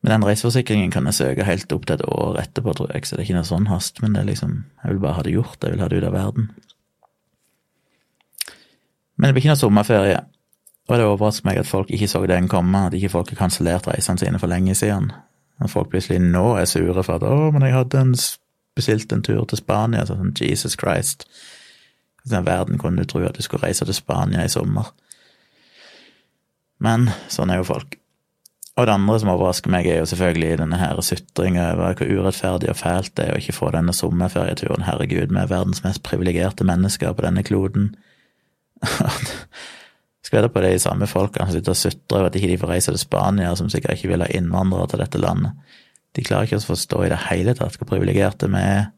Men 0.00 0.14
den 0.14 0.24
reiseforsikringen 0.24 0.92
kan 0.94 1.08
jeg 1.10 1.18
søke 1.18 1.44
helt 1.44 1.72
opp 1.74 1.88
til 1.88 1.98
et 1.98 2.04
år 2.06 2.38
etterpå, 2.40 2.72
tror 2.76 2.92
jeg, 2.94 3.04
så 3.04 3.16
det 3.16 3.24
er 3.24 3.28
ikke 3.28 3.40
noe 3.40 3.50
sånn 3.50 3.68
hast, 3.68 3.98
men 4.00 4.14
det 4.14 4.22
er 4.22 4.30
liksom 4.30 4.52
Jeg 4.84 4.92
vil 4.92 5.02
bare 5.02 5.18
ha 5.18 5.24
det 5.26 5.34
gjort, 5.34 5.58
jeg 5.62 5.74
vil 5.74 5.82
ha 5.82 5.88
det 5.88 5.98
ut 5.98 6.06
av 6.08 6.14
verden. 6.16 6.50
Men 9.16 9.28
det 9.28 9.34
blir 9.34 9.42
ikke 9.44 9.52
noe 9.52 9.60
sommerferie, 9.60 10.20
og 10.88 10.96
det 10.96 11.06
overrasker 11.06 11.50
meg 11.50 11.58
at 11.60 11.68
folk 11.68 11.90
ikke 11.90 12.08
så 12.08 12.22
den 12.26 12.48
komme, 12.48 12.86
at 12.86 12.94
ikke 12.96 13.12
folk 13.12 13.34
har 13.34 13.42
kansellert 13.42 13.90
reisene 13.90 14.22
sine 14.22 14.38
for 14.38 14.48
lenge 14.48 14.74
siden. 14.74 15.10
Når 15.60 15.68
folk 15.68 15.90
plutselig 15.92 16.22
nå 16.24 16.56
er 16.56 16.64
sure 16.64 17.02
for 17.02 17.18
at 17.18 17.22
'Å, 17.22 17.50
men 17.52 17.62
jeg 17.62 17.74
hadde 17.74 18.00
en, 18.00 18.14
bestilt 18.76 19.12
en 19.12 19.22
tur 19.22 19.44
til 19.44 19.58
Spania', 19.58 20.06
sånn 20.06 20.32
Jesus 20.40 20.76
Christ. 20.80 21.26
I 22.26 22.42
verden 22.44 22.78
kunne 22.78 23.00
du 23.00 23.08
tro 23.08 23.22
at 23.24 23.36
du 23.36 23.42
skulle 23.42 23.64
reise 23.64 23.86
til 23.88 23.96
Spania 23.96 24.44
i 24.44 24.52
sommer. 24.52 24.92
Men 26.80 27.10
sånn 27.28 27.52
er 27.52 27.60
jo 27.60 27.68
folk. 27.68 27.96
Og 28.78 28.86
det 28.86 28.94
andre 28.94 29.16
som 29.20 29.32
overrasker 29.32 29.72
meg, 29.72 29.88
er 29.90 29.98
jo 30.00 30.06
selvfølgelig 30.08 30.60
denne 30.62 30.78
her 30.80 31.00
sutringa 31.04 31.66
over 31.74 31.98
hvor 31.98 32.12
urettferdig 32.20 32.70
og 32.72 32.78
fælt 32.78 33.12
det 33.18 33.26
er 33.26 33.34
å 33.34 33.40
ikke 33.42 33.56
få 33.56 33.72
denne 33.74 33.92
sommerferieturen. 33.96 34.86
Herregud, 34.86 35.34
vi 35.34 35.42
er 35.42 35.50
verdens 35.50 35.82
mest 35.84 36.04
privilegerte 36.06 36.64
mennesker 36.64 37.12
på 37.16 37.26
denne 37.26 37.44
kloden. 37.44 37.90
Skal 40.24 40.38
vedde 40.38 40.52
på 40.54 40.62
de 40.64 40.72
samme 40.80 41.08
folkene 41.10 41.48
som 41.48 41.58
sitter 41.58 41.74
og 41.74 41.80
sutrer 41.80 42.20
over 42.20 42.30
at 42.30 42.38
ikke 42.38 42.52
de 42.52 42.60
får 42.62 42.72
reise 42.72 42.94
til 42.94 43.02
Spania, 43.02 43.52
som 43.58 43.68
sikkert 43.72 43.98
ikke 43.98 44.14
vil 44.14 44.24
ha 44.24 44.30
innvandrere 44.32 44.88
til 44.92 45.02
dette 45.02 45.20
landet. 45.20 45.76
De 46.16 46.24
klarer 46.24 46.48
ikke 46.48 46.62
å 46.62 46.70
forstå 46.70 47.04
i 47.04 47.12
det 47.12 47.20
hele 47.28 47.54
tatt 47.58 47.76
hvor 47.78 47.90
privilegerte 47.90 48.48
vi 48.50 48.62
er, 48.62 48.88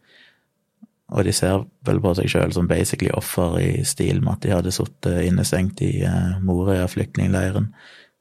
og 1.13 1.27
de 1.27 1.33
ser 1.37 1.67
vel 1.87 2.01
på 2.01 2.15
seg 2.17 2.31
sjøl 2.33 2.55
som 2.57 2.69
basically 2.71 3.11
offer 3.13 3.59
i 3.61 3.71
stil 3.85 4.23
med 4.25 4.39
at 4.39 4.47
de 4.47 4.55
hadde 4.55 4.73
sittet 4.75 5.27
innestengt 5.27 5.83
i 5.85 6.07
uh, 6.09 6.39
Moria 6.45 6.87
flyktningleiren 6.89 7.71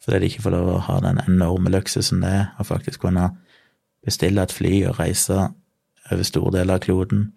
fordi 0.02 0.20
de 0.20 0.32
ikke 0.32 0.44
får 0.48 0.56
lov 0.56 0.70
å 0.72 0.84
ha 0.88 0.98
den 1.06 1.22
enorme 1.28 1.72
luksusen 1.72 2.24
det 2.26 2.32
er 2.40 2.46
å 2.60 2.66
faktisk 2.68 3.04
kunne 3.06 3.30
bestille 4.06 4.44
et 4.44 4.54
fly 4.54 4.74
og 4.90 4.98
reise 5.00 5.38
over 6.12 6.26
store 6.28 6.56
deler 6.58 6.80
av 6.80 6.84
kloden 6.84 7.28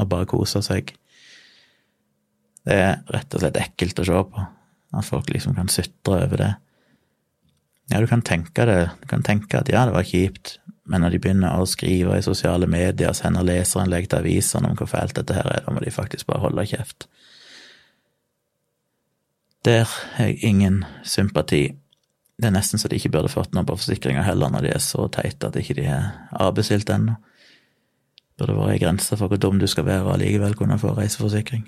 og 0.00 0.10
bare 0.10 0.28
kose 0.30 0.62
seg. 0.64 0.92
Det 2.64 2.76
er 2.80 3.00
rett 3.12 3.34
og 3.34 3.42
slett 3.42 3.58
ekkelt 3.60 4.00
å 4.00 4.06
se 4.08 4.22
på. 4.30 4.44
At 4.94 5.06
folk 5.08 5.30
liksom 5.34 5.56
kan 5.58 5.70
sutre 5.70 6.22
over 6.24 6.40
det. 6.40 6.52
Ja, 7.92 8.00
du 8.00 8.08
kan 8.08 8.22
tenke 8.24 8.64
det, 8.68 8.78
du 9.02 9.08
kan 9.10 9.24
tenke 9.26 9.58
at 9.60 9.68
ja, 9.68 9.84
det 9.84 9.92
var 9.92 10.06
kjipt, 10.08 10.56
men 10.84 11.00
når 11.00 11.14
de 11.14 11.20
begynner 11.24 11.56
å 11.56 11.68
skrive 11.68 12.18
i 12.18 12.24
sosiale 12.24 12.68
medier 12.68 13.08
og 13.08 13.16
sender 13.16 13.46
leserinnlegg 13.46 14.08
til 14.10 14.20
avisene 14.20 14.68
om 14.68 14.76
hvor 14.76 14.90
fælt 14.90 15.16
dette 15.16 15.36
her 15.36 15.48
er, 15.48 15.62
da 15.64 15.72
må 15.72 15.80
de 15.80 15.92
faktisk 15.94 16.28
bare 16.28 16.42
holde 16.44 16.66
kjeft. 16.68 17.06
Der 19.64 19.88
har 19.88 20.28
jeg 20.28 20.44
ingen 20.44 20.82
sympati. 21.08 21.70
Det 22.36 22.50
er 22.50 22.52
nesten 22.52 22.80
så 22.80 22.90
de 22.92 22.98
ikke 22.98 23.14
burde 23.14 23.32
fått 23.32 23.54
noe 23.56 23.64
på 23.64 23.78
forsikringa 23.78 24.26
heller, 24.26 24.52
når 24.52 24.66
de 24.66 24.74
er 24.74 24.82
så 24.84 25.06
teite 25.08 25.48
at 25.48 25.56
ikke 25.56 25.78
de 25.78 25.86
er 25.88 26.10
avbestilt 26.36 26.92
ennå. 26.92 27.16
Burde 28.36 28.58
vært 28.58 28.74
ei 28.74 28.82
grense 28.82 29.16
for 29.16 29.30
hvor 29.30 29.40
dum 29.40 29.60
du 29.62 29.68
skal 29.70 29.86
være 29.88 30.04
og 30.04 30.16
allikevel 30.18 30.58
kunne 30.58 30.76
få 30.82 30.92
reiseforsikring. 30.98 31.64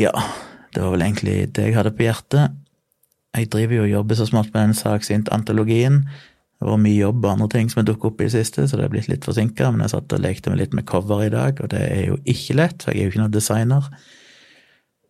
Ja, 0.00 0.10
det 0.74 0.82
var 0.82 0.96
vel 0.96 1.04
egentlig 1.04 1.36
det 1.54 1.68
jeg 1.68 1.76
hadde 1.76 1.94
på 1.94 2.08
hjertet. 2.08 2.58
Jeg 3.32 3.48
driver 3.52 3.78
jo 3.78 3.82
og 3.86 3.92
jobber 3.94 4.18
så 4.18 4.26
smått 4.28 4.52
med 4.52 4.62
den 4.62 4.76
saksint-antologien, 4.76 6.04
Det 6.62 6.68
har 6.68 6.76
vært 6.76 6.82
mye 6.84 7.00
jobb 7.00 7.24
og 7.24 7.30
andre 7.32 7.46
ting 7.50 7.70
som 7.70 7.80
har 7.80 7.86
dukket 7.88 8.04
opp 8.06 8.20
i 8.20 8.26
det 8.28 8.32
siste, 8.36 8.68
så 8.70 8.78
det 8.78 8.84
er 8.84 8.90
blitt 8.92 9.08
litt 9.10 9.24
forsinka. 9.26 9.72
Men 9.72 9.80
jeg 9.82 9.90
satt 9.96 10.12
og 10.14 10.20
lekte 10.22 10.50
meg 10.52 10.60
litt 10.60 10.74
med 10.78 10.86
cover 10.86 11.24
i 11.24 11.32
dag, 11.32 11.58
og 11.58 11.72
det 11.72 11.80
er 11.82 12.04
jo 12.06 12.18
ikke 12.22 12.54
lett, 12.54 12.84
for 12.84 12.94
jeg 12.94 13.00
er 13.00 13.08
jo 13.08 13.10
ikke 13.10 13.22
noen 13.24 13.34
designer. 13.34 13.88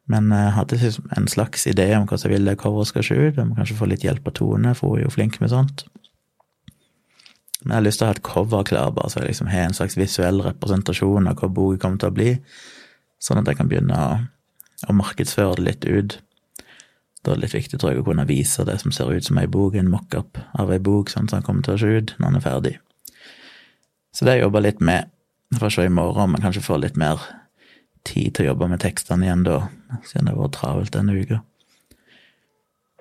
Men 0.09 0.33
jeg 0.33 0.55
hadde 0.57 0.79
en 1.19 1.29
slags 1.29 1.67
idé 1.69 1.91
om 1.99 2.07
hvordan 2.07 2.25
jeg 2.25 2.33
ville 2.39 2.57
coveret 2.57 2.89
skal 2.89 3.05
se 3.05 3.19
ut. 3.19 3.37
Jeg 3.37 3.51
må 3.51 3.59
kanskje 3.59 3.77
få 3.77 3.91
litt 3.91 4.07
hjelp 4.07 4.33
av 4.33 4.37
Tone, 4.39 4.73
for 4.79 4.95
hun 4.95 5.03
er 5.03 5.05
jo 5.05 5.13
flink 5.13 5.37
med 5.43 5.53
sånt. 5.53 5.85
Men 7.63 7.75
jeg 7.75 7.79
har 7.79 7.87
lyst 7.87 8.01
til 8.01 8.07
å 8.07 8.11
ha 8.11 8.17
et 8.17 8.25
cover 8.27 8.67
klar, 8.73 8.91
bare 8.97 9.13
så 9.13 9.21
jeg 9.21 9.35
liksom 9.35 9.53
har 9.53 9.69
en 9.69 9.77
slags 9.77 9.99
visuell 10.01 10.43
representasjon 10.43 11.29
av 11.31 11.37
hva 11.37 11.53
boka 11.53 11.85
kommer 11.85 12.01
til 12.03 12.11
å 12.11 12.17
bli, 12.17 12.33
sånn 13.23 13.45
at 13.45 13.53
jeg 13.53 13.61
kan 13.61 13.69
begynne 13.71 13.99
å, 13.99 14.17
å 14.89 14.97
markedsføre 14.99 15.61
det 15.61 15.69
litt 15.69 15.87
ut. 15.87 16.19
Da 17.23 17.31
er 17.31 17.39
det 17.39 17.45
litt 17.45 17.55
viktig, 17.55 17.79
tror 17.79 17.93
jeg, 17.93 18.03
å 18.03 18.07
kunne 18.07 18.27
vise 18.27 18.65
det 18.67 18.81
som 18.83 18.95
ser 18.95 19.13
ut 19.15 19.27
som 19.27 19.39
ei 19.39 19.47
bok, 19.51 19.77
en 19.79 19.91
mockup 19.91 20.41
av 20.59 20.73
ei 20.75 20.81
bok, 20.83 21.11
sånn 21.11 21.29
som 21.31 21.39
den 21.39 21.47
kommer 21.47 21.67
til 21.67 21.77
å 21.77 21.83
se 21.83 21.93
ut 22.01 22.15
når 22.19 22.27
den 22.27 22.39
er 22.41 22.47
ferdig. 22.47 22.75
Så 24.13 24.25
det 24.25 24.33
har 24.33 24.41
jeg 24.41 24.49
jobba 24.49 24.65
litt 24.67 24.83
med. 24.83 25.13
Jeg 25.53 25.63
får 25.63 25.75
se 25.77 25.87
i 25.87 25.95
morgen 25.95 26.27
om 26.27 26.35
jeg 26.37 26.45
kanskje 26.47 26.65
får 26.67 26.83
litt 26.83 26.99
mer 26.99 27.23
tid 28.09 28.35
til 28.35 28.47
å 28.47 28.51
jobbe 28.51 28.69
med 28.73 28.83
tekstene 28.83 29.29
igjen 29.29 29.47
da, 29.47 29.61
siden 30.03 30.27
det 30.27 30.35
har 30.35 30.43
vært 30.43 30.57
travelt 30.59 30.95
denne 30.97 31.17
uka. 31.17 31.41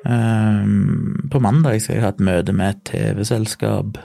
Um, 0.02 1.30
på 1.30 1.42
mandag 1.42 1.82
skal 1.82 1.98
jeg 1.98 2.06
ha 2.06 2.14
et 2.14 2.24
møte 2.26 2.54
med 2.58 2.76
et 2.76 2.84
TV-selskap, 2.90 4.00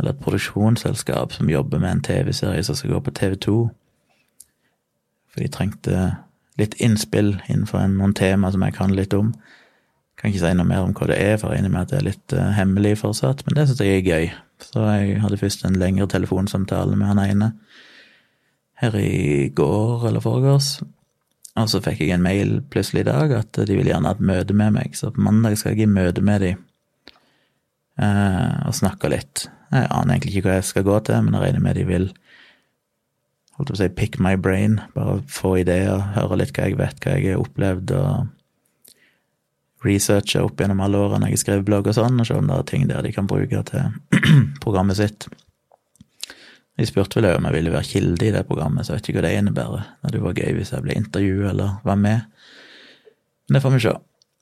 eller 0.00 0.14
et 0.14 0.22
produksjonsselskap, 0.22 1.32
som 1.36 1.52
jobber 1.52 1.80
med 1.80 1.96
en 1.96 2.04
TV-serie 2.04 2.64
som 2.64 2.76
skal 2.76 2.94
gå 2.94 3.02
på 3.08 3.16
TV2. 3.16 3.56
For 5.30 5.44
de 5.44 5.50
trengte 5.52 6.04
litt 6.60 6.76
innspill 6.82 7.34
innenfor 7.48 7.88
noen 7.92 8.14
tema 8.16 8.50
som 8.52 8.62
jeg 8.66 8.76
kan 8.76 8.94
litt 8.96 9.16
om. 9.16 9.32
Kan 10.20 10.32
ikke 10.32 10.42
si 10.42 10.52
noe 10.56 10.68
mer 10.68 10.84
om 10.84 10.94
hva 10.96 11.08
det 11.08 11.18
er, 11.18 11.36
for 11.40 11.50
jeg 11.50 11.60
regner 11.60 11.72
med 11.72 11.86
at 11.86 11.92
det 11.92 11.98
er 12.00 12.08
litt 12.10 12.36
uh, 12.36 12.50
hemmelig 12.56 12.98
fortsatt, 13.00 13.44
men 13.46 13.56
det 13.56 13.66
syns 13.68 13.82
jeg 13.84 14.00
er 14.00 14.08
gøy. 14.08 14.30
Så 14.60 14.84
jeg 14.84 15.20
hadde 15.22 15.40
først 15.40 15.64
en 15.64 15.78
lengre 15.80 16.08
telefonsamtale 16.12 16.98
med 16.98 17.08
han 17.08 17.22
ene 17.24 17.52
her 18.80 18.96
i 18.96 19.48
går 19.56 20.08
eller 20.08 20.24
foregårs, 20.24 20.80
og 21.60 21.68
så 21.68 21.80
fikk 21.84 22.00
jeg 22.04 22.14
en 22.14 22.24
mail 22.24 22.60
plutselig 22.72 23.02
i 23.02 23.08
dag 23.10 23.32
at 23.36 23.58
de 23.68 23.76
vil 23.76 23.88
gjerne 23.90 24.08
ha 24.08 24.16
et 24.16 24.24
møte 24.24 24.56
med 24.56 24.76
meg, 24.76 24.96
så 24.96 25.10
på 25.12 25.24
mandag 25.24 25.58
skal 25.60 25.74
jeg 25.74 25.84
i 25.84 25.90
møte 25.90 26.24
med 26.24 26.44
de 26.44 26.54
uh, 28.00 28.68
og 28.68 28.76
snakke 28.76 29.10
litt. 29.12 29.48
Jeg 29.70 29.88
aner 29.88 30.16
egentlig 30.16 30.36
ikke 30.36 30.48
hva 30.48 30.58
jeg 30.58 30.68
skal 30.70 30.86
gå 30.86 30.96
til, 31.06 31.20
men 31.26 31.36
jeg 31.36 31.44
regner 31.44 31.64
med 31.64 31.76
de 31.80 31.86
vil 31.88 32.08
holdt 33.60 33.72
på 33.72 33.76
å 33.76 33.80
si 33.82 33.88
pick 33.92 34.18
my 34.22 34.34
brain, 34.40 34.80
bare 34.96 35.20
få 35.30 35.58
ideer, 35.60 36.00
høre 36.16 36.40
litt 36.40 36.54
hva 36.56 36.68
jeg 36.68 36.78
vet, 36.80 37.00
hva 37.04 37.16
jeg 37.16 37.34
har 37.34 37.42
opplevd, 37.42 37.92
og 37.96 38.28
researche 39.84 40.42
opp 40.44 40.60
gjennom 40.60 40.82
alle 40.84 41.00
årene 41.00 41.30
jeg 41.30 41.38
har 41.38 41.44
skrevet 41.44 41.68
blogg 41.68 41.88
og 41.88 41.96
sånn, 41.96 42.20
og 42.20 42.28
se 42.28 42.36
om 42.36 42.48
det 42.48 42.56
er 42.56 42.66
ting 42.68 42.88
der 42.90 43.04
de 43.04 43.14
kan 43.16 43.28
bruke 43.30 43.62
til 43.70 43.84
programmet 44.64 44.98
sitt. 44.98 45.28
De 46.80 46.86
spurte 46.88 47.20
vel 47.20 47.36
om 47.36 47.48
jeg 47.48 47.58
ville 47.58 47.72
være 47.74 47.88
kilde 47.88 48.28
i 48.28 48.32
det 48.32 48.46
programmet, 48.48 48.86
så 48.86 48.94
jeg 48.94 49.00
vet 49.00 49.10
ikke 49.10 49.20
hva 49.20 49.26
det 49.26 49.34
innebærer. 49.36 49.88
Det 50.12 50.22
var 50.24 50.38
gøy 50.38 50.54
hvis 50.56 50.72
jeg 50.72 50.84
ble 50.84 50.96
intervjuet 50.96 51.50
eller 51.52 51.76
var 51.84 51.98
med. 52.00 52.46
Men 53.48 53.58
det 53.58 53.62
får 53.64 53.74
vi 53.74 53.82
se. 53.84 53.94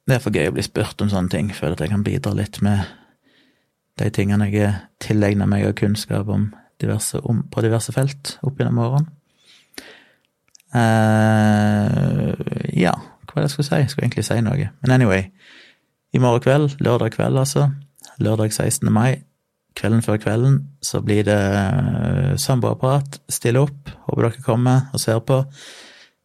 Det 0.09 0.16
er 0.16 0.22
for 0.22 0.38
gøy 0.38 0.50
å 0.50 0.54
bli 0.54 0.64
spurt 0.64 1.02
om 1.02 1.11
sånne 1.11 1.33
ting. 1.33 1.50
Føler 1.54 1.74
at 1.74 1.83
jeg 1.83 1.92
kan 1.92 2.07
bidra 2.07 2.35
litt 2.38 2.61
med 2.64 2.87
de 3.98 4.11
tingene 4.14 4.46
jeg 4.52 4.76
tilegner 5.02 5.50
meg 5.50 5.66
av 5.66 5.74
kunnskap 5.81 6.31
om 6.31 6.52
diverse, 6.81 7.21
om, 7.25 7.43
på 7.51 7.62
diverse 7.64 7.93
felt 7.95 8.37
opp 8.47 8.59
gjennom 8.59 8.83
årene. 8.85 9.14
Uh, 10.69 12.35
ja, 12.77 12.93
hva 12.93 13.38
er 13.38 13.41
det 13.41 13.47
jeg 13.47 13.55
skulle 13.55 13.69
si? 13.69 13.81
Jeg 13.81 13.93
skulle 13.93 14.09
egentlig 14.09 14.27
si 14.29 14.41
noe. 14.45 14.69
Men 14.83 14.95
anyway, 14.95 15.29
i 16.12 16.21
morgen 16.23 16.45
kveld, 16.45 16.77
lørdag 16.85 17.14
kveld 17.17 17.41
altså, 17.41 17.71
lørdag 18.21 18.53
16. 18.53 18.93
mai, 18.93 19.23
kvelden 19.79 20.03
før 20.05 20.21
kvelden, 20.21 20.59
så 20.83 21.01
blir 21.05 21.25
det 21.29 21.38
uh, 21.38 22.35
samboerprat. 22.41 23.21
Stille 23.33 23.62
opp. 23.64 23.93
Håper 24.09 24.29
dere 24.29 24.45
kommer 24.45 24.88
og 24.93 25.01
ser 25.01 25.23
på. 25.25 25.43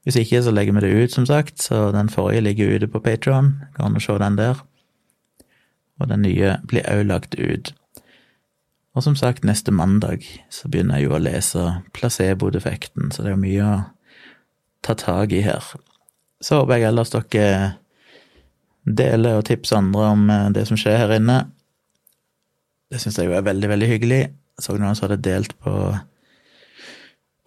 Hvis 0.04 0.18
ikke, 0.20 0.42
så 0.44 0.52
legger 0.52 0.76
vi 0.76 0.84
det 0.84 1.04
ut, 1.04 1.12
som 1.14 1.26
sagt. 1.26 1.62
Så 1.62 1.92
den 1.96 2.10
forrige 2.10 2.44
ligger 2.44 2.76
ute 2.76 2.88
på 2.92 3.00
Patron. 3.00 3.54
Kan 3.76 3.94
du 3.94 4.02
se 4.04 4.18
den 4.20 4.38
der. 4.38 4.60
Og 6.02 6.10
den 6.10 6.26
nye 6.26 6.58
blir 6.68 6.84
òg 6.90 7.06
lagt 7.08 7.38
ut. 7.40 7.72
Og 8.94 9.02
som 9.02 9.16
sagt, 9.18 9.46
neste 9.48 9.74
mandag 9.74 10.26
så 10.54 10.70
begynner 10.70 11.00
jeg 11.00 11.08
jo 11.08 11.16
å 11.18 11.22
lese 11.22 11.64
placebo-defekten, 11.98 13.10
så 13.14 13.26
det 13.26 13.34
er 13.34 13.42
mye 13.42 13.66
å 13.66 13.78
ta 14.86 14.94
tak 15.00 15.34
i 15.34 15.42
her. 15.46 15.66
Så 16.44 16.60
håper 16.60 16.78
jeg 16.78 16.92
ellers 16.92 17.14
dere 17.14 17.48
deler 18.84 19.40
og 19.40 19.48
tipser 19.48 19.80
andre 19.80 20.08
om 20.12 20.30
eh, 20.30 20.50
det 20.56 20.66
som 20.70 20.80
skjer 20.80 21.00
her 21.06 21.16
inne. 21.18 21.40
Det 22.92 23.00
syns 23.02 23.18
jeg 23.18 23.30
jo 23.30 23.38
er 23.38 23.46
veldig, 23.48 23.70
veldig 23.72 23.90
hyggelig. 23.90 24.24
Jeg 24.28 24.66
så 24.66 24.76
noen 24.78 24.98
som 24.98 25.08
hadde 25.08 25.24
delt 25.26 25.56
på, 25.64 25.74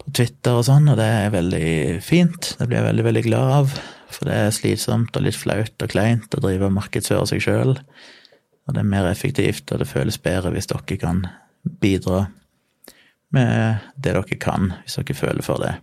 på 0.03 0.15
Twitter 0.17 0.59
og 0.59 0.65
sånn, 0.67 0.89
og 0.91 0.99
det 0.99 1.07
er 1.07 1.35
veldig 1.35 1.69
fint. 2.03 2.55
Det 2.59 2.67
blir 2.67 2.81
jeg 2.81 2.89
veldig, 2.89 3.07
veldig 3.07 3.25
glad 3.29 3.53
av, 3.61 3.77
for 4.11 4.27
det 4.27 4.41
er 4.41 4.55
slitsomt 4.57 5.15
og 5.15 5.29
litt 5.29 5.39
flaut 5.39 5.87
og 5.87 5.93
kleint 5.93 6.35
å 6.35 6.43
drive 6.43 6.67
og 6.67 6.75
markedsføre 6.81 7.29
seg 7.31 7.45
sjøl. 7.45 7.77
Og 8.67 8.75
det 8.75 8.83
er 8.83 8.91
mer 8.91 9.07
effektivt, 9.11 9.73
og 9.73 9.79
det 9.79 9.89
føles 9.89 10.19
bedre 10.19 10.51
hvis 10.55 10.67
dere 10.67 10.99
kan 10.99 11.27
bidra 11.81 12.27
med 13.35 13.77
det 13.97 14.15
dere 14.15 14.41
kan, 14.41 14.73
hvis 14.83 14.99
dere 14.99 15.15
føler 15.15 15.43
for 15.43 15.63
det. 15.63 15.77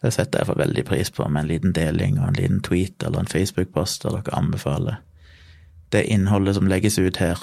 Det 0.00 0.12
setter 0.14 0.40
jeg 0.40 0.48
for 0.48 0.58
veldig 0.58 0.84
pris 0.88 1.10
på, 1.12 1.28
med 1.28 1.44
en 1.44 1.50
liten 1.50 1.72
deling 1.76 2.18
og 2.20 2.28
en 2.28 2.40
liten 2.40 2.60
tweet 2.64 3.02
eller 3.04 3.20
en 3.20 3.28
Facebook-post 3.28 4.04
der 4.04 4.16
dere 4.16 4.36
anbefaler 4.38 5.00
det 5.92 6.02
innholdet 6.02 6.54
som 6.54 6.68
legges 6.70 6.98
ut 6.98 7.16
her. 7.16 7.38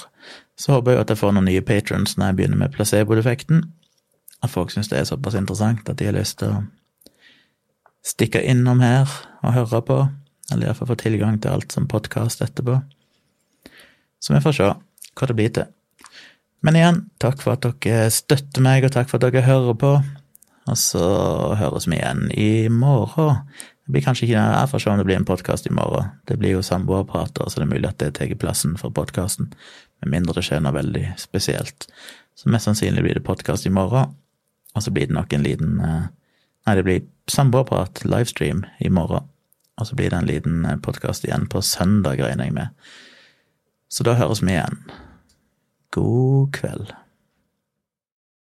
Så 0.57 0.71
håper 0.71 0.91
jeg 0.91 1.01
at 1.01 1.11
jeg 1.11 1.19
får 1.19 1.33
noen 1.35 1.49
nye 1.49 1.63
patrons 1.65 2.15
når 2.17 2.31
jeg 2.31 2.37
begynner 2.37 2.61
med 2.61 2.73
placebo-defekten. 2.75 3.63
At 4.43 4.53
folk 4.53 4.71
syns 4.71 4.89
det 4.91 4.99
er 4.99 5.09
såpass 5.09 5.35
interessant 5.35 5.89
at 5.89 5.99
de 5.99 6.07
har 6.07 6.15
lyst 6.15 6.39
til 6.39 6.53
å 6.53 6.63
stikke 8.07 8.43
innom 8.47 8.81
her 8.81 9.09
og 9.43 9.55
høre 9.57 9.81
på, 9.83 9.97
eller 10.51 10.69
iallfall 10.69 10.93
få 10.93 10.99
tilgang 11.01 11.41
til 11.41 11.57
alt 11.57 11.75
som 11.75 11.89
podkast 11.91 12.41
etterpå. 12.45 12.79
Så 14.19 14.33
vi 14.33 14.43
får 14.43 14.57
se 14.57 14.67
hva 14.67 15.29
det 15.29 15.37
blir 15.37 15.53
til. 15.53 15.71
Men 16.65 16.77
igjen, 16.77 17.01
takk 17.21 17.41
for 17.43 17.55
at 17.55 17.65
dere 17.65 18.09
støtter 18.13 18.63
meg, 18.65 18.85
og 18.85 18.93
takk 18.95 19.09
for 19.11 19.19
at 19.19 19.27
dere 19.27 19.45
hører 19.45 19.77
på. 19.77 19.93
Og 20.67 20.77
så 20.79 21.07
høres 21.59 21.87
vi 21.87 21.99
igjen 21.99 22.27
i 22.35 22.51
morgen. 22.73 23.43
Det 23.87 23.93
blir 23.95 24.03
kanskje 24.03 24.25
ikke 24.27 24.41
Jeg 24.41 24.69
får 24.71 24.81
se 24.83 24.89
om 24.91 24.97
det 24.99 25.05
blir 25.07 25.15
en 25.15 25.27
podkast 25.27 25.67
i 25.69 25.73
morgen. 25.73 26.09
Det 26.27 26.35
blir 26.39 26.57
jo 26.57 26.65
samboerprater, 26.65 27.47
så 27.47 27.61
det 27.61 27.67
er 27.67 27.73
mulig 27.73 27.87
at 27.87 27.99
det 28.03 28.15
tar 28.17 28.33
plassen 28.35 28.75
for 28.77 28.91
podkasten. 28.91 29.53
Med 30.03 30.11
mindre 30.11 30.35
det 30.35 30.43
skjer 30.43 30.59
noe 30.65 30.75
veldig 30.75 31.13
spesielt. 31.17 31.87
Så 32.35 32.51
mest 32.51 32.67
sannsynlig 32.67 33.05
blir 33.05 33.15
det 33.15 33.23
podkast 33.25 33.65
i 33.65 33.71
morgen. 33.73 34.11
Og 34.75 34.83
så 34.83 34.91
blir 34.91 35.07
det 35.07 35.15
nok 35.15 35.33
en 35.33 35.45
liten 35.45 35.79
eh, 35.79 36.05
Nei, 36.67 36.73
det 36.75 36.83
blir 36.83 37.05
samboerprat, 37.31 38.01
livestream, 38.03 38.65
i 38.83 38.89
morgen. 38.91 39.23
Og 39.79 39.87
så 39.87 39.95
blir 39.95 40.11
det 40.11 40.17
en 40.19 40.27
liten 40.27 40.65
eh, 40.67 40.75
podkast 40.83 41.23
igjen 41.23 41.47
på 41.47 41.61
søndag, 41.63 42.19
regner 42.19 42.49
jeg 42.49 42.57
med. 42.57 42.89
Så 43.89 44.03
da 44.03 44.17
høres 44.19 44.41
vi 44.43 44.51
igjen. 44.55 44.79
God 45.95 46.51
kveld. 46.55 46.91